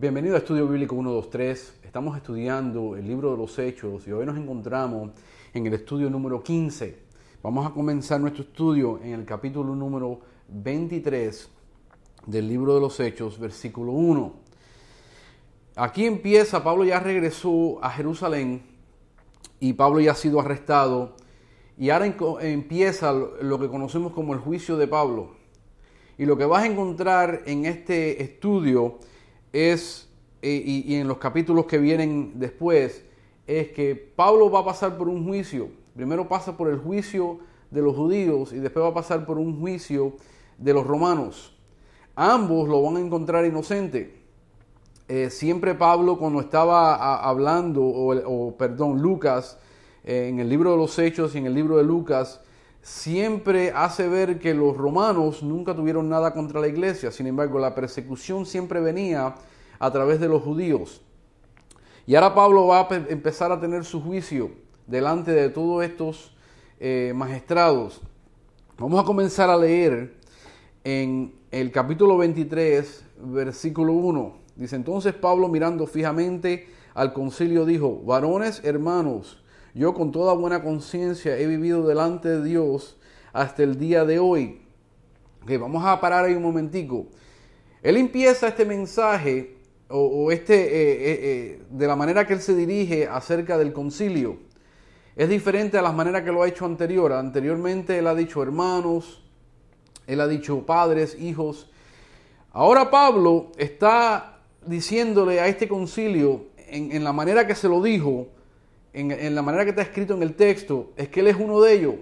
[0.00, 1.80] Bienvenido a Estudio Bíblico 123.
[1.84, 5.10] Estamos estudiando el libro de los Hechos y hoy nos encontramos
[5.52, 6.96] en el estudio número 15.
[7.42, 11.50] Vamos a comenzar nuestro estudio en el capítulo número 23
[12.24, 14.32] del libro de los Hechos, versículo 1.
[15.76, 18.62] Aquí empieza, Pablo ya regresó a Jerusalén
[19.58, 21.14] y Pablo ya ha sido arrestado
[21.76, 22.06] y ahora
[22.40, 25.32] empieza lo que conocemos como el juicio de Pablo.
[26.16, 28.98] Y lo que vas a encontrar en este estudio
[29.52, 30.08] es,
[30.42, 33.04] eh, y, en los capítulos que vienen después,
[33.46, 35.68] es que Pablo va a pasar por un juicio.
[35.94, 37.38] Primero pasa por el juicio
[37.70, 40.14] de los judíos y después va a pasar por un juicio
[40.58, 41.56] de los romanos.
[42.14, 44.20] Ambos lo van a encontrar inocente.
[45.08, 49.58] Eh, siempre Pablo cuando estaba hablando, o, perdón, Lucas,
[50.04, 52.40] eh, en el libro de los Hechos y en el libro de Lucas,
[52.82, 57.74] siempre hace ver que los romanos nunca tuvieron nada contra la iglesia, sin embargo la
[57.74, 59.34] persecución siempre venía
[59.78, 61.02] a través de los judíos.
[62.06, 64.50] Y ahora Pablo va a empezar a tener su juicio
[64.86, 66.34] delante de todos estos
[66.80, 68.00] eh, magistrados.
[68.78, 70.16] Vamos a comenzar a leer
[70.82, 74.36] en el capítulo 23, versículo 1.
[74.56, 79.39] Dice entonces Pablo mirando fijamente al concilio dijo, varones hermanos,
[79.74, 82.96] yo con toda buena conciencia he vivido delante de Dios
[83.32, 84.62] hasta el día de hoy.
[85.46, 87.06] Que vamos a parar ahí un momentico.
[87.82, 89.56] Él empieza este mensaje
[89.88, 94.38] o, este eh, eh, eh, de la manera que él se dirige acerca del concilio.
[95.16, 97.12] Es diferente a las maneras que lo ha hecho anterior.
[97.12, 99.22] Anteriormente él ha dicho hermanos,
[100.06, 101.70] él ha dicho padres, hijos.
[102.52, 108.28] Ahora Pablo está diciéndole a este concilio en la manera que se lo dijo,
[108.92, 111.74] en, la manera que está escrito en el texto, es que él es uno de
[111.74, 111.94] ellos.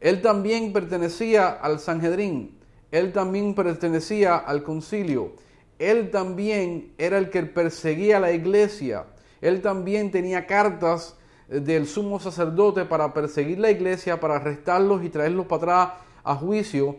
[0.00, 2.58] Él también pertenecía al Sanhedrín,
[2.90, 5.32] él también pertenecía al concilio,
[5.78, 9.06] él también era el que perseguía a la iglesia,
[9.40, 11.16] él también tenía cartas
[11.48, 15.88] del sumo sacerdote para perseguir la iglesia, para arrestarlos y traerlos para atrás
[16.24, 16.96] a juicio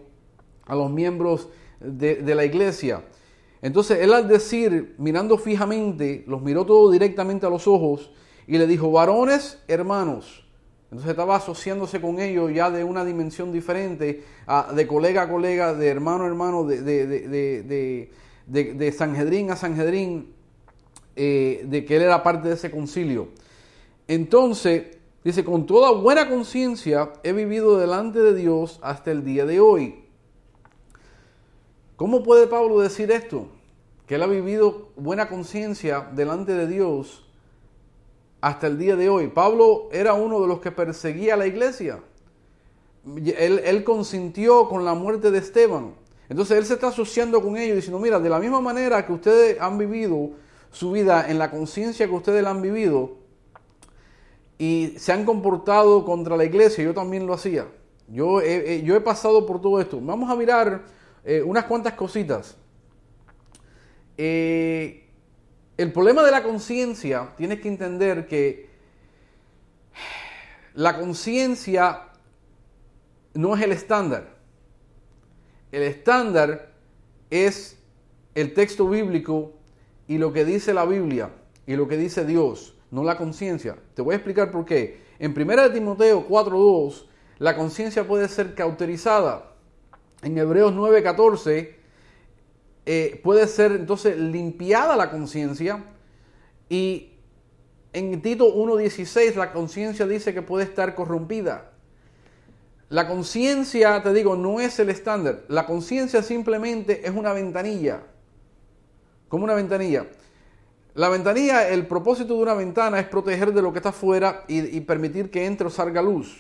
[0.66, 1.50] a los miembros
[1.80, 3.04] de, de la iglesia.
[3.62, 8.12] Entonces él al decir, mirando fijamente, los miró todo directamente a los ojos,
[8.48, 10.46] y le dijo, varones, hermanos.
[10.86, 14.24] Entonces estaba asociándose con ellos ya de una dimensión diferente,
[14.74, 18.10] de colega a colega, de hermano a hermano, de, de,
[18.48, 20.34] de, Sanhedrín a Sanhedrín,
[21.18, 23.28] eh, de que él era parte de ese concilio.
[24.08, 29.60] Entonces, dice, con toda buena conciencia he vivido delante de Dios hasta el día de
[29.60, 30.06] hoy.
[31.98, 33.50] ¿Cómo puede Pablo decir esto?
[34.06, 37.27] Que él ha vivido buena conciencia delante de Dios
[38.42, 39.28] hasta el día de hoy.
[39.28, 42.00] Pablo era uno de los que perseguía a la iglesia.
[43.38, 45.94] Él, consintió con la muerte de Esteban.
[46.30, 49.62] Entonces él se está asociando con ellos diciendo, mira, de la misma manera que ustedes
[49.62, 50.32] han vivido
[50.72, 53.16] su vida en la conciencia que ustedes la han vivido
[54.58, 57.68] y se han comportado contra la iglesia, yo también lo hacía.
[58.10, 60.00] Yo he, pasado por todo esto.
[60.02, 60.84] Vamos a mirar
[61.24, 62.58] eh, unas cuantas cositas.
[64.18, 65.07] Eh,
[65.78, 68.70] el problema de la conciencia, tienes que entender que
[70.74, 72.10] la conciencia
[73.34, 74.36] no es el estándar.
[75.72, 76.72] El estándar
[77.30, 77.78] es
[78.34, 79.54] el texto bíblico
[80.08, 81.32] y lo que dice la Biblia
[81.66, 83.78] y lo que dice Dios, no la conciencia.
[83.94, 85.02] Te voy a explicar por qué.
[85.20, 87.06] En 1 Timoteo 4.2,
[87.40, 89.54] la conciencia puede ser cauterizada.
[90.24, 91.77] En Hebreos 9.14,
[92.90, 95.84] eh, puede ser entonces limpiada la conciencia
[96.70, 97.12] y
[97.92, 101.74] en Tito 1.16 la conciencia dice que puede estar corrompida.
[102.88, 105.44] La conciencia, te digo, no es el estándar.
[105.50, 108.04] La conciencia simplemente es una ventanilla.
[109.28, 110.08] Como una ventanilla.
[110.94, 114.78] La ventanilla, el propósito de una ventana es proteger de lo que está afuera y,
[114.78, 116.38] y permitir que entre o salga luz.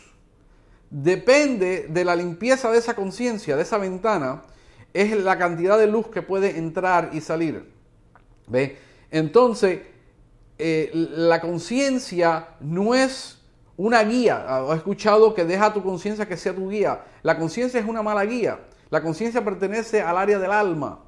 [0.90, 4.44] Depende de la limpieza de esa conciencia, de esa ventana,
[4.94, 7.72] es la cantidad de luz que puede entrar y salir.
[8.48, 8.78] ¿Ve?
[9.12, 9.82] Entonces,
[10.58, 13.40] eh, la conciencia no es
[13.76, 14.46] una guía.
[14.72, 17.04] He escuchado que deja tu conciencia que sea tu guía.
[17.24, 18.60] La conciencia es una mala guía.
[18.90, 21.04] La conciencia pertenece al área del alma.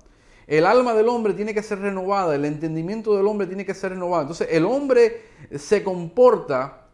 [0.50, 3.92] El alma del hombre tiene que ser renovada, el entendimiento del hombre tiene que ser
[3.92, 4.24] renovado.
[4.24, 5.22] Entonces el hombre
[5.56, 6.88] se comporta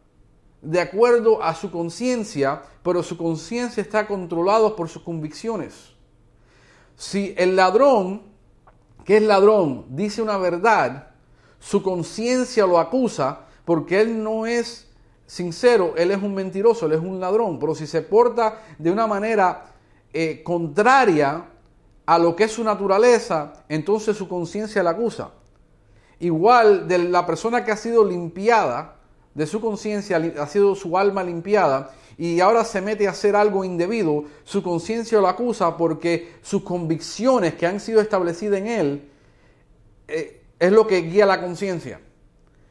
[0.61, 5.94] de acuerdo a su conciencia, pero su conciencia está controlada por sus convicciones.
[6.95, 8.23] Si el ladrón,
[9.03, 11.09] que es ladrón, dice una verdad,
[11.59, 14.87] su conciencia lo acusa porque él no es
[15.25, 17.59] sincero, él es un mentiroso, él es un ladrón.
[17.59, 19.65] Pero si se porta de una manera
[20.13, 21.45] eh, contraria
[22.05, 25.31] a lo que es su naturaleza, entonces su conciencia la acusa.
[26.19, 28.95] Igual de la persona que ha sido limpiada
[29.33, 33.65] de su conciencia, ha sido su alma limpiada, y ahora se mete a hacer algo
[33.65, 39.09] indebido, su conciencia lo acusa porque sus convicciones que han sido establecidas en él
[40.07, 41.99] eh, es lo que guía la conciencia.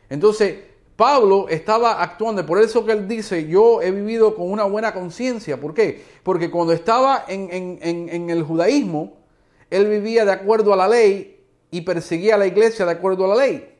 [0.08, 0.56] Entonces,
[0.96, 5.60] Pablo estaba actuando, por eso que él dice, yo he vivido con una buena conciencia.
[5.60, 6.02] ¿Por qué?
[6.22, 9.18] Porque cuando estaba en, en el judaísmo,
[9.70, 13.36] él vivía de acuerdo a la ley y perseguía a la iglesia de acuerdo a
[13.36, 13.74] la ley.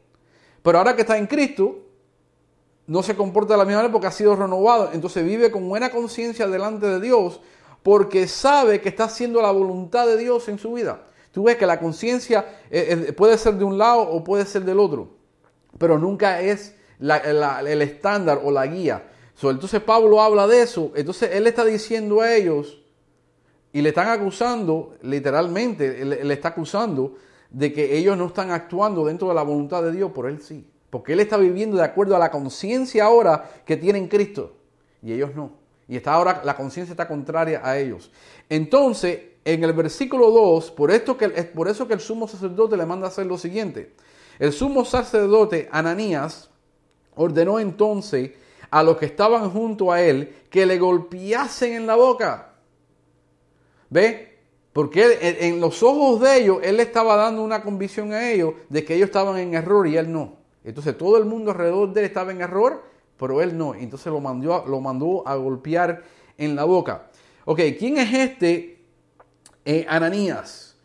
[0.62, 1.83] Pero ahora que está en Cristo,
[2.86, 4.90] no se comporta de la misma manera porque ha sido renovado.
[4.92, 7.40] Entonces vive con buena conciencia delante de Dios
[7.82, 11.06] porque sabe que está haciendo la voluntad de Dios en su vida.
[11.32, 14.64] Tú ves que la conciencia eh, eh, puede ser de un lado o puede ser
[14.64, 15.16] del otro,
[15.78, 19.10] pero nunca es el estándar o la guía.
[19.42, 20.92] entonces Pablo habla de eso.
[20.94, 22.80] Entonces él está diciendo a ellos
[23.72, 27.16] y le están acusando, literalmente, le está acusando
[27.50, 30.66] de que ellos no están actuando dentro de la voluntad de Dios, por él sí.
[30.94, 34.52] Porque él está viviendo de acuerdo a la conciencia ahora que tiene en Cristo.
[35.02, 35.50] Y ellos no.
[35.88, 38.12] Y está ahora la conciencia está contraria a ellos.
[38.48, 42.86] Entonces, en el versículo 2, por, esto que, por eso que el sumo sacerdote le
[42.86, 43.92] manda hacer lo siguiente.
[44.38, 46.48] El sumo sacerdote Ananías
[47.16, 48.30] ordenó entonces
[48.70, 52.52] a los que estaban junto a él que le golpeasen en la boca.
[53.90, 54.38] ¿Ve?
[54.72, 58.84] Porque en los ojos de ellos, él le estaba dando una convicción a ellos de
[58.84, 60.43] que ellos estaban en error y él no.
[60.64, 62.82] Entonces todo el mundo alrededor de él estaba en error,
[63.18, 63.74] pero él no.
[63.74, 66.02] Entonces lo mandó, lo mandó a golpear
[66.38, 67.10] en la boca.
[67.44, 68.82] Ok, ¿quién es este
[69.64, 70.76] eh, Ananías?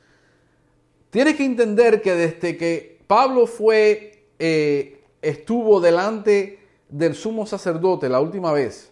[1.09, 6.59] Tienes que entender que desde que Pablo fue, eh, estuvo delante
[6.89, 8.91] del sumo sacerdote la última vez,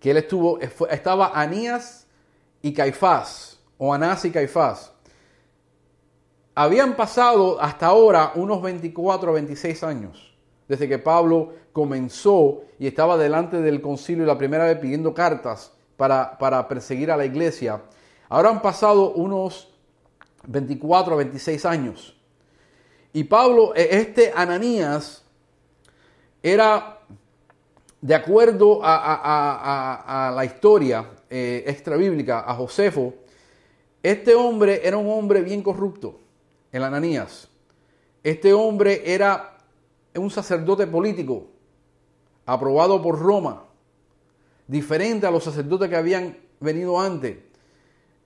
[0.00, 2.06] que él estuvo, estaba Anías
[2.62, 4.93] y Caifás, o Anás y Caifás.
[6.56, 10.34] Habían pasado hasta ahora unos 24 o 26 años
[10.68, 16.38] desde que Pablo comenzó y estaba delante del concilio la primera vez pidiendo cartas para,
[16.38, 17.82] para perseguir a la iglesia.
[18.28, 19.68] Ahora han pasado unos
[20.46, 22.16] 24 o 26 años.
[23.12, 25.24] Y Pablo, e, este Ananías,
[26.42, 27.00] era,
[28.00, 33.14] de acuerdo a, la historia eh, extra bíblica, a Josefo,
[34.02, 36.23] este hombre era un hombre bien corrupto
[36.74, 37.48] el Ananías.
[38.24, 39.58] Este hombre era
[40.16, 41.46] un sacerdote político,
[42.44, 43.64] aprobado por Roma,
[44.66, 47.36] diferente a los sacerdotes que habían venido antes.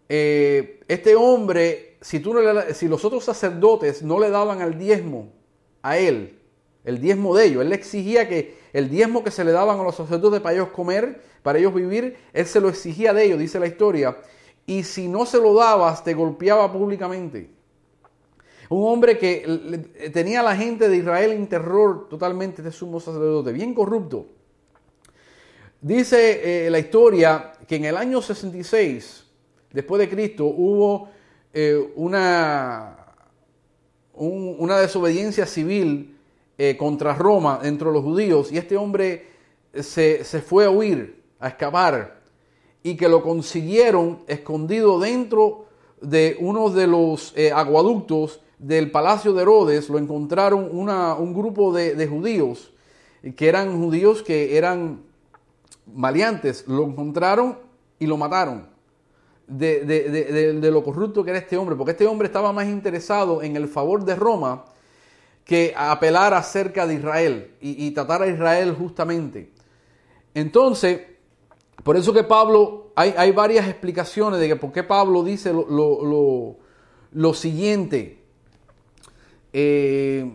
[0.09, 2.35] Eh, este hombre, si, tú
[2.73, 5.31] si los otros sacerdotes no le daban el diezmo
[5.83, 6.39] a él,
[6.85, 9.83] el diezmo de ellos, él le exigía que el diezmo que se le daban a
[9.83, 13.61] los sacerdotes para ellos comer, para ellos vivir, él se lo exigía de ellos, dice
[13.61, 14.17] la historia.
[14.65, 17.58] Y si no se lo dabas, te golpeaba públicamente.
[18.71, 23.53] Un hombre que tenía a la gente de Israel en terror totalmente de sumo sacerdote,
[23.53, 24.27] bien corrupto.
[25.81, 29.25] Dice eh, la historia que en el año 66,
[29.73, 31.09] después de Cristo, hubo
[31.55, 33.15] eh, una,
[34.13, 36.19] una desobediencia civil
[36.59, 39.29] eh, contra Roma entre los judíos y este hombre
[39.73, 42.21] se, se fue a huir, a escapar,
[42.83, 45.67] y que lo consiguieron escondido dentro
[46.03, 52.73] de uno de los aguaductos del palacio de Herodes lo encontraron un grupo de, judíos,
[53.37, 55.03] que eran judíos que eran
[55.95, 57.59] maleantes, lo encontraron
[57.99, 58.67] y lo mataron.
[59.47, 63.69] De, lo corrupto que era este hombre, porque este hombre estaba más interesado en el
[63.69, 64.65] favor de Roma
[65.45, 69.51] que apelar acerca de Israel y, tratar a Israel justamente.
[70.35, 71.01] Entonces,
[71.83, 78.18] por eso que Pablo, hay, varias explicaciones de que por qué Pablo dice lo siguiente.
[79.53, 80.31] Eh,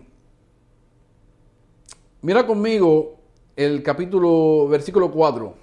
[2.22, 3.20] mira conmigo
[3.56, 5.54] el capítulo, versículo 4.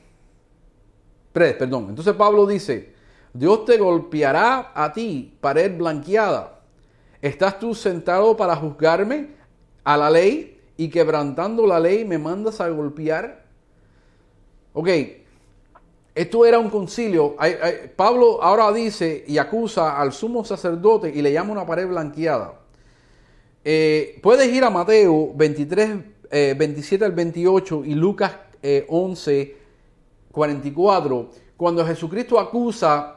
[1.33, 1.87] perdón.
[1.89, 2.95] Entonces Pablo dice,
[3.33, 6.61] Dios te golpeará a ti, pared blanqueada.
[7.21, 9.29] ¿Estás tú sentado para juzgarme
[9.85, 13.45] a la ley y quebrantando la ley me mandas a golpear?
[14.73, 14.89] Ok,
[16.15, 17.37] esto era un concilio.
[17.97, 22.60] Pablo ahora dice y acusa al sumo sacerdote y le llama una pared blanqueada.
[23.63, 25.99] Eh, puedes ir a Mateo 23,
[26.31, 28.33] 27 eh, al 28 y Lucas
[28.89, 29.57] 11, eh,
[30.33, 33.17] 44, cuando Jesucristo acusa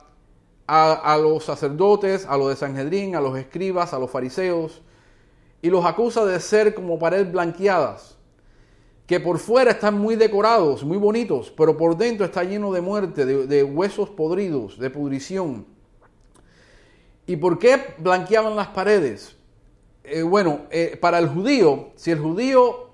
[0.67, 4.81] a, los sacerdotes, a los de Sanhedrín, a los escribas, a los fariseos,
[5.61, 8.17] y los acusa de ser como paredes blanqueadas,
[9.05, 13.25] que por fuera están muy decorados, muy bonitos, pero por dentro está lleno de muerte,
[13.25, 15.65] de huesos podridos, de pudrición.
[17.27, 19.37] ¿Y por qué blanqueaban las paredes?
[20.03, 22.89] Eh, bueno, eh, para el judío, si el judío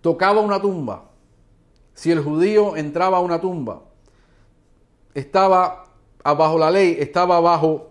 [0.00, 1.10] tocaba una tumba,
[1.94, 3.82] si el judío entraba a una tumba,
[5.12, 5.84] estaba
[6.24, 7.90] bajo la ley, estaba bajo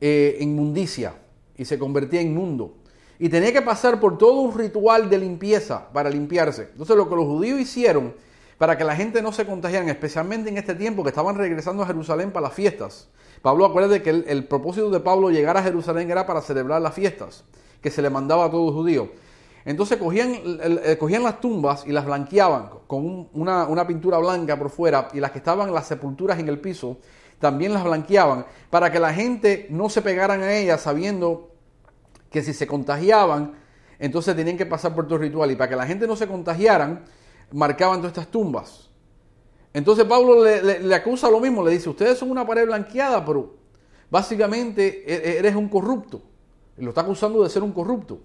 [0.00, 1.14] eh, inmundicia
[1.56, 2.74] y se convertía en inmundo.
[3.18, 6.68] Y tenía que pasar por todo un ritual de limpieza para limpiarse.
[6.72, 8.14] Entonces lo que los judíos hicieron
[8.58, 11.86] para que la gente no se contagiara, especialmente en este tiempo que estaban regresando a
[11.86, 13.08] Jerusalén para las fiestas.
[13.42, 17.44] Pablo, acuérdate que el, propósito de Pablo llegar a Jerusalén era para celebrar las fiestas,
[17.80, 19.10] que se le mandaba a todo judío.
[19.64, 20.40] Entonces cogían,
[21.22, 25.38] las tumbas y las blanqueaban con una, una, pintura blanca por fuera y las que
[25.38, 26.98] estaban las sepulturas en el piso
[27.38, 31.50] también las blanqueaban para que la gente no se pegaran a ellas sabiendo
[32.30, 33.54] que si se contagiaban,
[33.98, 36.26] entonces tenían que pasar por todo el ritual y para que la gente no se
[36.26, 37.04] contagiaran,
[37.52, 38.91] marcaban todas estas tumbas.
[39.74, 43.54] Entonces Pablo le, acusa lo mismo, le dice, ustedes son una pared blanqueada, pero
[44.10, 46.20] básicamente e, e, eres un corrupto.
[46.76, 48.20] Lo está acusando de ser un corrupto.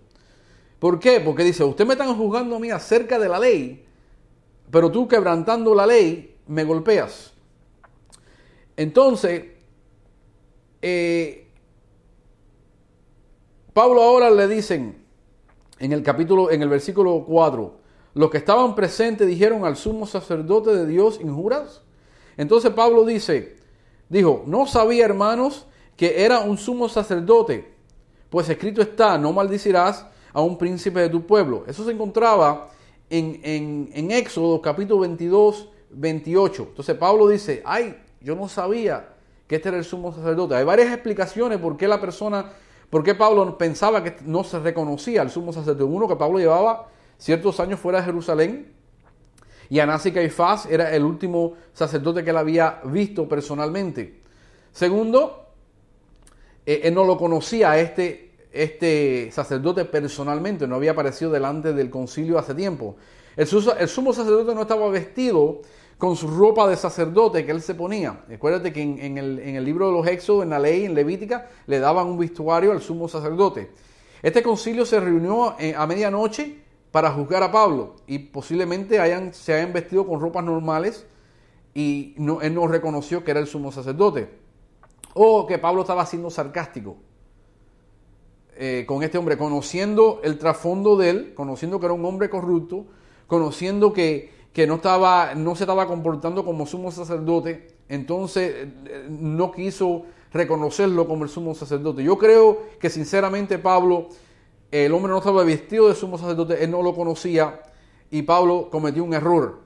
[0.80, 1.20] ¿Por qué?
[1.22, 3.86] Porque dice, usted me están juzgando a mí acerca de la ley,
[4.70, 7.34] pero tú quebrantando la ley me golpeas.
[8.76, 9.46] Entonces,
[10.82, 11.48] eh,
[13.74, 15.04] Pablo ahora le dicen
[15.80, 17.80] en el capítulo, en el versículo 4,
[18.18, 21.82] los que estaban presentes dijeron al sumo sacerdote de Dios injuras.
[22.36, 23.58] Entonces Pablo dice,
[24.10, 27.74] dijo, no sabía hermanos que era un sumo sacerdote,
[28.30, 31.64] pues escrito está, no maldicirás a un príncipe de tu pueblo.
[31.68, 32.70] Eso se encontraba
[33.10, 36.68] en, en, Éxodo capítulo 22, 28.
[36.70, 39.10] Entonces Pablo dice, ay, yo no sabía
[39.48, 40.56] que este era el sumo sacerdote.
[40.56, 42.52] Hay varias explicaciones por qué la persona,
[42.90, 45.84] por qué Pablo pensaba que no se reconocía al sumo sacerdote.
[45.84, 48.74] Uno, que Pablo llevaba ciertos años fuera de Jerusalén.
[49.70, 54.22] Y Anás y Caifás era el último sacerdote que él había visto personalmente.
[54.72, 55.48] Segundo,
[56.66, 61.90] eh, él no lo conocía a este este sacerdote personalmente, no había aparecido delante del
[61.90, 62.96] concilio hace tiempo.
[63.36, 65.62] El, sumo sacerdote no estaba vestido
[65.98, 68.24] con su ropa de sacerdote que él se ponía.
[68.34, 72.08] Acuérdate que en, el, libro de los Éxodos, en la ley, en Levítica, le daban
[72.08, 73.70] un vestuario al sumo sacerdote.
[74.24, 79.54] Este concilio se reunió eh, a medianoche para juzgar a Pablo y posiblemente hayan, se
[79.54, 81.06] hayan vestido con ropas normales
[81.74, 84.30] y no, él no reconoció que era el sumo sacerdote.
[85.14, 86.98] O que Pablo estaba siendo sarcástico.
[88.60, 92.88] Eh, con este hombre, conociendo el trasfondo de él, conociendo que era un hombre corrupto,
[93.28, 94.32] conociendo que,
[94.68, 101.24] no, estaba, no se estaba comportando como sumo sacerdote, entonces eh, no quiso reconocerlo como
[101.24, 102.04] el sumo sacerdote.
[102.04, 104.10] Yo creo que sinceramente Pablo,
[104.72, 107.62] el hombre no estaba vestido de sumo sacerdote, él no lo conocía
[108.12, 109.62] y Pablo cometió un error.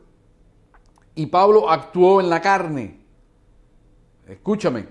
[1.15, 2.99] Y Pablo actuó en la carne.
[4.27, 4.85] Escúchame,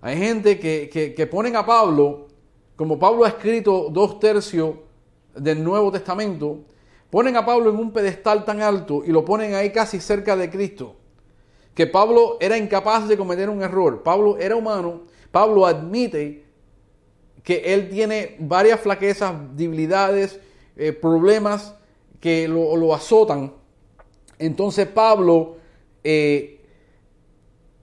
[0.00, 2.28] hay gente que, que, ponen a Pablo
[2.76, 4.74] como Pablo ha escrito dos tercios
[5.34, 6.58] del Nuevo Testamento,
[7.10, 10.50] ponen a Pablo en un pedestal tan alto y lo ponen ahí casi cerca de
[10.50, 10.96] Cristo,
[11.74, 14.02] que Pablo era incapaz de cometer un error.
[14.02, 16.43] Pablo era humano, Pablo admite
[17.44, 20.40] que él tiene varias flaquezas, debilidades,
[20.76, 21.74] eh, problemas
[22.18, 23.52] que lo, azotan.
[24.38, 25.56] Entonces Pablo
[26.02, 26.62] eh,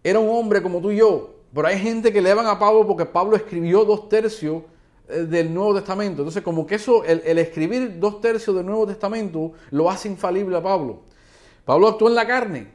[0.03, 2.87] era un hombre como tú y yo, pero hay gente que le van a Pablo
[2.87, 4.63] porque Pablo escribió dos tercios
[5.07, 6.23] eh, del Nuevo Testamento.
[6.23, 10.63] Entonces, como que eso, el, escribir dos tercios del Nuevo Testamento lo hace infalible a
[10.63, 11.01] Pablo.
[11.65, 12.67] Pablo actuó en la carne.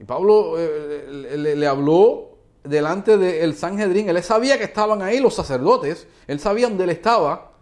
[0.00, 2.31] Y Pablo le, habló
[2.64, 4.08] delante del Sanhedrin.
[4.08, 6.06] Él sabía que estaban ahí los sacerdotes.
[6.26, 7.52] Él sabía dónde él estaba.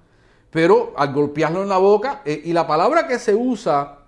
[0.50, 3.98] Pero al golpearlo en la boca, eh, y la palabra que se usa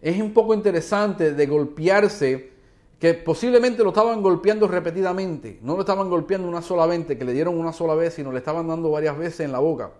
[0.00, 2.50] es un poco interesante de golpearse
[2.98, 7.32] que posiblemente lo estaban golpeando repetidamente, no lo estaban golpeando una sola vez, que le
[7.32, 9.92] dieron una sola vez, sino le estaban dando varias veces en la boca.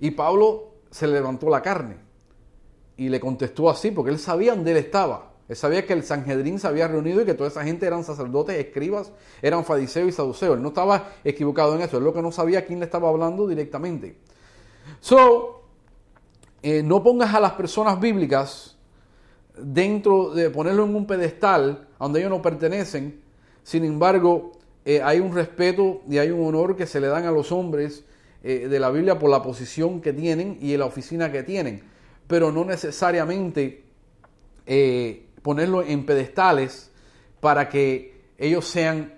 [0.00, 1.96] Y Pablo se levantó la carne
[2.96, 5.31] y le contestó así, porque él sabía dónde él estaba.
[5.48, 8.56] Él sabía que el Sanhedrín se había reunido y que toda esa gente eran sacerdotes,
[8.56, 10.56] escribas, eran fariseos y saduceos.
[10.56, 13.46] Él no estaba equivocado en eso, él lo que no sabía quién le estaba hablando
[13.46, 14.16] directamente.
[15.00, 15.62] So,
[16.62, 18.76] eh, no pongas a las personas bíblicas
[19.56, 23.20] dentro de ponerlo en un pedestal donde ellos no pertenecen.
[23.64, 24.52] Sin embargo,
[24.84, 28.04] eh, hay un respeto y hay un honor que se le dan a los hombres
[28.44, 31.82] eh, de la Biblia por la posición que tienen y la oficina que tienen,
[32.26, 33.84] pero no necesariamente
[35.42, 36.90] ponerlo en pedestales
[37.40, 39.14] para que ellos sean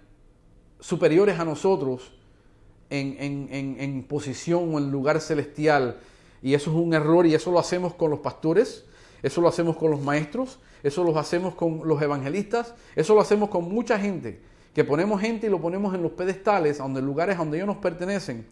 [0.80, 2.12] superiores a nosotros
[2.90, 3.16] en,
[3.50, 5.98] en, en posición o en lugar celestial.
[6.42, 8.84] Y eso es un error y eso lo hacemos con los pastores,
[9.22, 13.48] eso lo hacemos con los maestros, eso lo hacemos con los evangelistas, eso lo hacemos
[13.48, 14.40] con mucha gente
[14.74, 18.46] que ponemos gente y lo ponemos en los pedestales, donde lugares donde ellos nos pertenecen,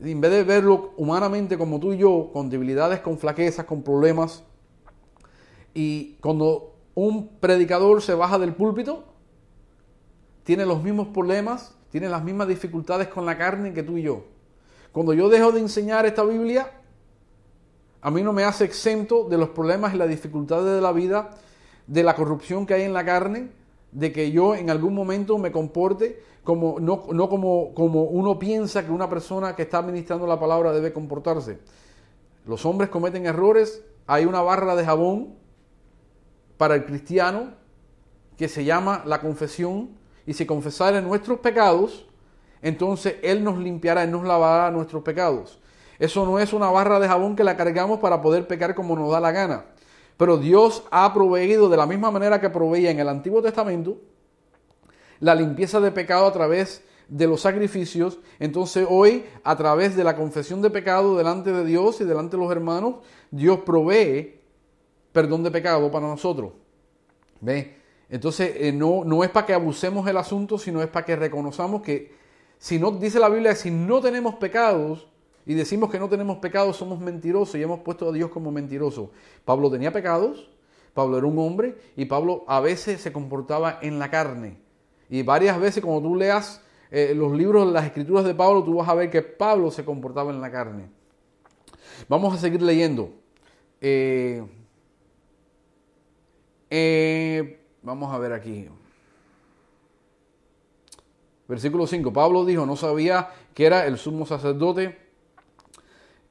[0.00, 4.42] en vez de verlo humanamente como tú y yo, con debilidades, con flaquezas, con problemas,
[5.72, 9.04] y cuando un predicador se baja del púlpito,
[10.44, 14.24] tiene los mismos problemas, tiene las mismas dificultades con la carne que tú y yo.
[14.92, 16.70] Cuando yo dejo de enseñar esta Biblia,
[18.00, 21.30] a mí no me hace exento de los problemas y las dificultades de la vida,
[21.86, 23.50] de la corrupción que hay en la carne,
[23.92, 28.90] de que yo en algún momento me comporte como, no, como, como uno piensa que
[28.90, 31.58] una persona que está administrando la palabra debe comportarse.
[32.46, 35.41] Los hombres cometen errores, hay una barra de jabón
[36.62, 37.54] para el cristiano
[38.36, 39.90] que se llama la confesión,
[40.24, 42.06] y si confesara nuestros pecados,
[42.62, 45.58] entonces Él nos limpiará, Él nos lavará nuestros pecados.
[45.98, 49.10] Eso no es una barra de jabón que la cargamos para poder pecar como nos
[49.10, 49.64] da la gana.
[50.16, 53.98] Pero Dios ha proveído de la misma manera que proveía en el Antiguo Testamento
[55.18, 58.20] la limpieza de pecado a través de los sacrificios.
[58.38, 62.42] Entonces hoy, a través de la confesión de pecado delante de Dios y delante de
[62.44, 62.98] los hermanos,
[63.32, 64.41] Dios provee
[65.12, 66.52] perdón de pecado para nosotros.
[67.40, 67.76] ¿Ve?
[68.08, 71.82] Entonces eh, no, no es para que abusemos el asunto, sino es para que reconozcamos
[71.82, 72.12] que
[72.58, 75.08] si no, dice la Biblia, si no tenemos pecados,
[75.44, 79.10] y decimos que no tenemos pecados, somos mentirosos y hemos puesto a Dios como mentiroso.
[79.44, 80.48] Pablo tenía pecados,
[80.94, 84.58] Pablo era un hombre y Pablo a veces se comportaba en la carne.
[85.10, 88.88] Y varias veces cuando tú leas eh, los libros, las escrituras de Pablo, tú vas
[88.88, 90.88] a ver que Pablo se comportaba en la carne.
[92.08, 93.10] Vamos a seguir leyendo.
[93.80, 94.44] Eh,
[96.74, 98.68] eh, vamos a ver aquí.
[101.46, 102.12] Versículo 5.
[102.12, 105.02] Pablo dijo, no sabía que era el sumo sacerdote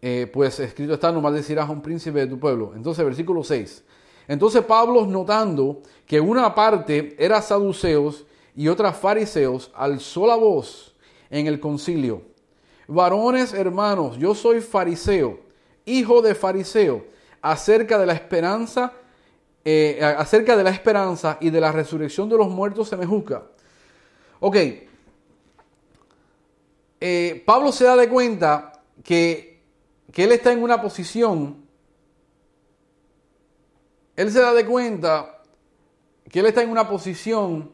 [0.02, 2.74] eh, pues escrito está, no maldecirás a un príncipe de tu pueblo.
[2.76, 3.84] Entonces, versículo 6.
[4.28, 10.96] Entonces Pablo, notando que una parte era saduceos y otra fariseos, alzó la voz
[11.30, 12.24] en el concilio.
[12.88, 15.40] Varones hermanos, yo soy fariseo,
[15.86, 17.06] hijo de fariseo,
[17.42, 18.94] acerca de la esperanza,
[19.64, 23.44] eh, acerca de la esperanza y de la resurrección de los muertos se me juzga.
[24.40, 24.58] Ok,
[27.00, 28.72] eh, Pablo se da de cuenta
[29.04, 29.52] que
[30.12, 31.66] que él está en una posición,
[34.16, 35.42] él se da de cuenta
[36.30, 37.72] que él está en una posición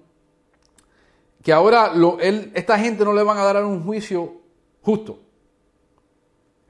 [1.44, 4.42] que ahora lo, él, esta gente no le van a dar un juicio
[4.82, 5.20] justo.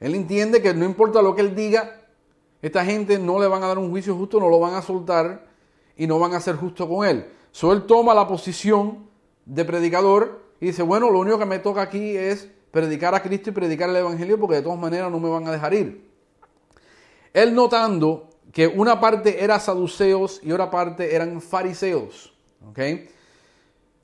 [0.00, 1.97] Él entiende que no importa lo que él diga,
[2.60, 5.46] esta gente no le van a dar un juicio justo, no lo van a soltar
[5.96, 7.26] y no van a ser justo con él.
[7.52, 9.08] So él toma la posición
[9.44, 13.50] de predicador y dice, bueno, lo único que me toca aquí es predicar a Cristo
[13.50, 16.08] y predicar el Evangelio porque de todas maneras no me van a dejar ir.
[17.32, 22.34] Él notando que una parte era saduceos y otra parte eran fariseos.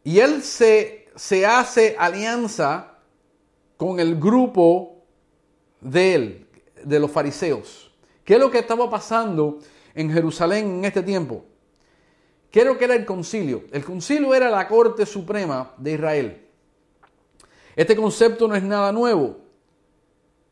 [0.05, 2.99] Y él se, se hace alianza
[3.77, 5.03] con el grupo
[5.81, 6.47] de él,
[6.85, 7.94] de los fariseos.
[8.25, 9.59] ¿Qué es lo que estaba pasando
[9.95, 11.45] en Jerusalén en este tiempo?
[12.51, 13.65] ¿Qué es lo que era el concilio?
[13.73, 16.47] El concilio era la corte suprema de Israel.
[17.77, 19.39] Este concepto no es nada nuevo.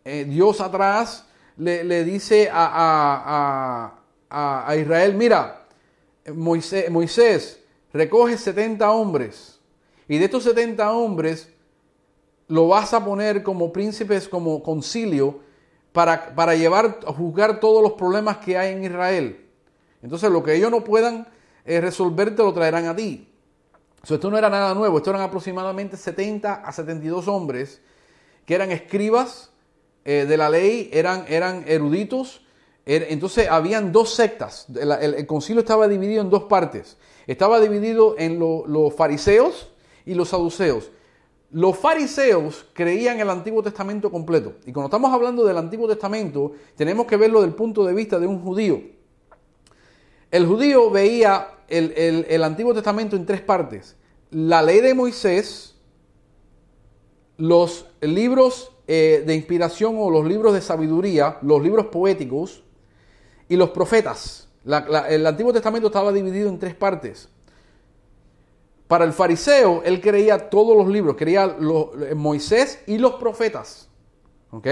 [0.04, 3.98] Eh, Dios atrás le, dice a,
[4.76, 5.66] Israel, mira,
[6.34, 7.60] Moisés, Moisés,
[7.92, 9.60] recoge 70 hombres
[10.08, 11.52] y de estos 70 hombres
[12.48, 15.40] lo vas a poner como príncipes, como concilio,
[15.92, 19.46] para, para llevar a juzgar todos los problemas que hay en Israel.
[20.02, 21.28] Entonces lo que ellos no puedan
[21.64, 23.28] eh, resolver te lo traerán a ti
[24.10, 27.80] esto no era nada nuevo, esto eran aproximadamente 70 a 72 hombres
[28.44, 29.50] que eran escribas
[30.04, 32.42] eh, de la ley, eran, eran eruditos.
[32.84, 36.96] Er, entonces habían dos sectas, el, concilio estaba dividido en dos partes.
[37.28, 39.70] Estaba dividido en los fariseos
[40.04, 40.90] y los saduceos.
[41.52, 44.54] Los fariseos creían el Antiguo Testamento completo.
[44.64, 48.26] Y cuando estamos hablando del Antiguo Testamento, tenemos que verlo del punto de vista de
[48.26, 48.80] un judío.
[50.30, 53.96] El judío veía el, Antiguo Testamento en tres partes.
[54.30, 55.74] La ley de Moisés,
[57.36, 62.62] los libros eh, de inspiración o los libros de sabiduría, los libros poéticos
[63.50, 64.48] y los profetas.
[64.64, 67.28] el Antiguo Testamento estaba dividido en tres partes.
[68.92, 71.56] Para el fariseo, él creía todos los libros, creía
[72.14, 73.88] Moisés y los profetas.
[74.50, 74.68] ¿Ok?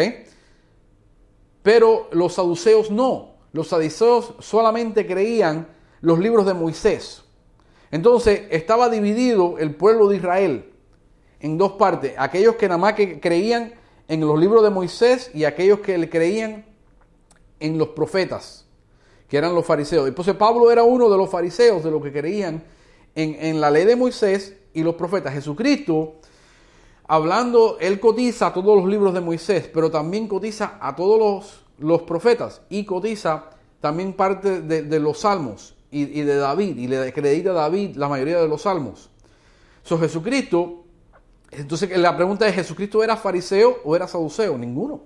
[1.62, 3.36] Pero los saduceos no.
[3.54, 5.68] Los saduceos solamente creían
[6.02, 7.22] los libros de Moisés.
[7.90, 10.70] Entonces estaba dividido el pueblo de Israel
[11.40, 12.12] en dos partes.
[12.18, 13.72] Aquellos que nada más que creían
[14.06, 16.66] en los libros de Moisés y aquellos que le creían
[17.58, 18.66] en los profetas,
[19.28, 20.06] que eran los fariseos.
[20.06, 22.62] Entonces Pablo era uno de los fariseos, de los que creían
[23.14, 25.32] en, la ley de Moisés y los profetas.
[25.32, 26.16] Jesucristo,
[27.06, 32.02] hablando, él cotiza todos los libros de Moisés, pero también cotiza a todos los, los
[32.02, 37.54] profetas y cotiza también parte de, los salmos y, de David, y le acredita a
[37.54, 39.10] David la mayoría de los salmos.
[39.82, 40.84] So, Jesucristo,
[41.50, 44.56] entonces la pregunta es, ¿Jesucristo era fariseo o era saduceo?
[44.56, 45.02] Ninguno.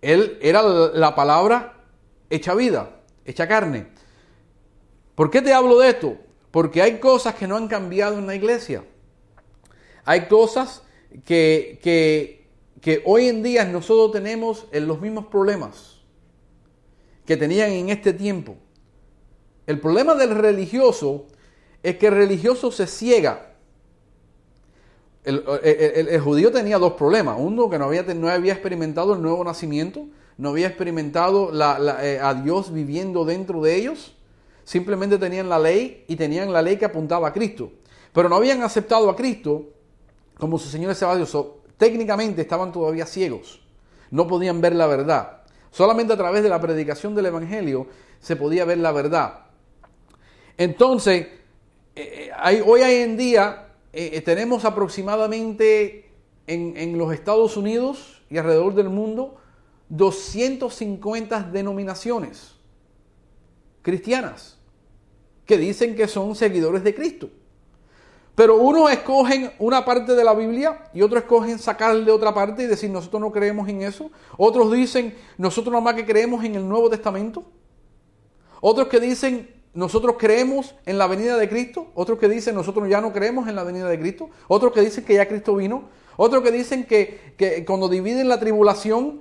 [0.00, 1.74] Él era la palabra
[2.30, 3.88] hecha vida, hecha carne.
[5.14, 6.16] ¿Por qué te hablo de esto?
[6.54, 8.84] Porque hay cosas que no han cambiado en la iglesia.
[10.04, 10.82] Hay cosas
[11.24, 11.80] que,
[12.80, 15.96] que, hoy en día nosotros tenemos en los mismos problemas
[17.26, 18.54] que tenían en este tiempo.
[19.66, 21.26] El problema del religioso
[21.82, 23.56] es que el religioso se ciega.
[25.24, 27.34] El, judío tenía dos problemas.
[27.36, 30.06] Uno, que no había, no había experimentado el nuevo nacimiento,
[30.38, 31.50] no había experimentado
[32.00, 34.14] eh, a Dios viviendo dentro de ellos.
[34.64, 37.70] Simplemente tenían la ley y tenían la ley que apuntaba a Cristo.
[38.12, 39.66] Pero no habían aceptado a Cristo
[40.38, 41.62] como su Señor y Salvador.
[41.76, 43.60] Técnicamente estaban todavía ciegos.
[44.10, 45.42] No podían ver la verdad.
[45.70, 47.88] Solamente a través de la predicación del Evangelio
[48.20, 49.40] se podía ver la verdad.
[50.56, 51.26] Entonces,
[51.94, 56.10] eh, hay, hoy en día eh, tenemos aproximadamente
[56.46, 59.36] en, en los Estados Unidos y alrededor del mundo
[59.88, 62.53] 250 denominaciones
[63.84, 64.58] cristianas
[65.46, 67.28] que dicen que son seguidores de Cristo.
[68.34, 72.66] Pero unos escogen una parte de la Biblia y otros escogen sacarle otra parte y
[72.66, 74.10] decir nosotros no creemos en eso.
[74.36, 77.44] Otros dicen nosotros nada más que creemos en el Nuevo Testamento.
[78.60, 81.92] Otros que dicen nosotros creemos en la venida de Cristo.
[81.94, 84.30] Otros que dicen nosotros ya no creemos en la venida de Cristo.
[84.48, 85.84] Otros que dicen que ya Cristo vino.
[86.16, 89.20] Otros que dicen que, que cuando dividen la tribulación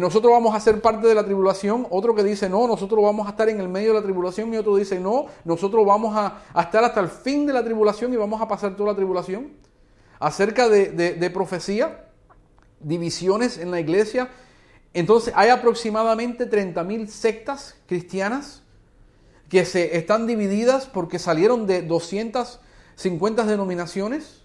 [0.00, 3.30] nosotros vamos a ser parte de la tribulación, otro que dice no, nosotros vamos a
[3.30, 6.82] estar en el medio de la tribulación y otro dice no, nosotros vamos a, estar
[6.84, 9.52] hasta el fin de la tribulación y vamos a pasar toda la tribulación.
[10.18, 12.06] Acerca de, profecía,
[12.80, 14.30] divisiones en la iglesia,
[14.94, 18.62] entonces hay aproximadamente 30.000 sectas cristianas
[19.48, 24.42] que se están divididas porque salieron de 250 denominaciones,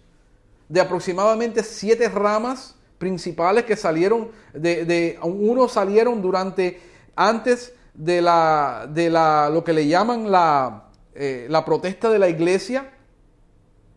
[0.67, 6.79] de aproximadamente siete ramas principales que salieron de, de unos salieron durante
[7.15, 12.29] antes de la de la lo que le llaman la, eh, la protesta de la
[12.29, 12.93] iglesia.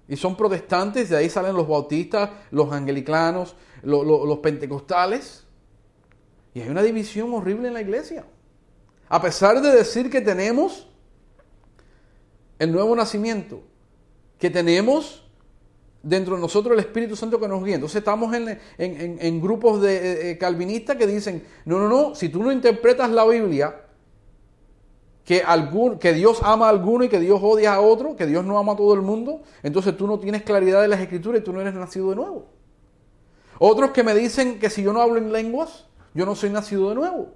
[0.08, 5.44] Y son protestantes de ahí salen los bautistas los angelicanos los pentecostales.
[6.54, 8.24] Y hay una división horrible en la iglesia.
[9.08, 10.88] A pesar de decir que tenemos
[12.58, 13.62] el nuevo nacimiento
[14.38, 15.21] que tenemos
[16.02, 17.76] dentro de nosotros el Espíritu Santo que nos guía.
[17.76, 22.42] Entonces estamos en, grupos de eh, eh, calvinistas que dicen, no, no, no, si tú
[22.42, 23.76] no interpretas la Biblia,
[25.24, 28.44] que, algún, que Dios ama a alguno y que Dios odia a otro, que Dios
[28.44, 31.44] no ama a todo el mundo, entonces tú no tienes claridad de las escrituras y
[31.44, 32.46] tú no eres nacido de nuevo.
[33.58, 36.88] Otros que me dicen que si yo no hablo en lenguas, yo no soy nacido
[36.88, 37.34] de nuevo.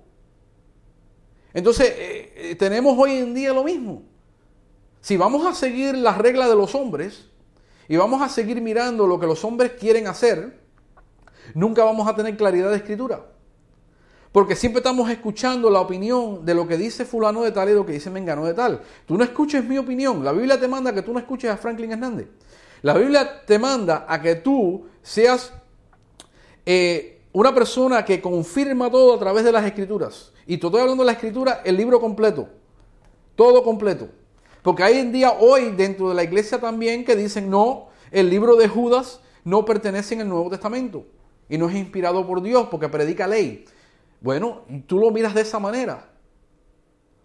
[1.54, 4.02] Entonces, eh, tenemos hoy en día lo mismo.
[5.00, 7.30] Si vamos a seguir las reglas de los hombres,
[7.88, 10.58] y vamos a seguir mirando lo que los hombres quieren hacer,
[11.54, 13.26] nunca vamos a tener claridad de escritura.
[14.32, 17.86] Porque siempre estamos escuchando la opinión de lo que dice fulano de tal y lo
[17.86, 18.82] que dice mengano de tal.
[19.06, 20.22] Tú no escuches mi opinión.
[20.22, 22.28] La Biblia te manda que tú no escuches a Franklin Hernández.
[22.82, 25.54] La Biblia te manda a que tú seas
[26.66, 30.32] eh, una persona que confirma todo a través de las escrituras.
[30.46, 32.48] Y te estoy hablando de la escritura, el libro completo.
[33.36, 34.08] Todo completo.
[34.66, 38.56] Porque hay en día hoy dentro de la iglesia también que dicen, no, el libro
[38.56, 41.06] de Judas no pertenece en el Nuevo Testamento
[41.48, 43.64] y no es inspirado por Dios porque predica ley.
[44.20, 46.10] Bueno, tú lo miras de esa manera.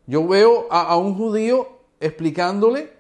[0.05, 2.93] Yo veo a, un judío explicándole,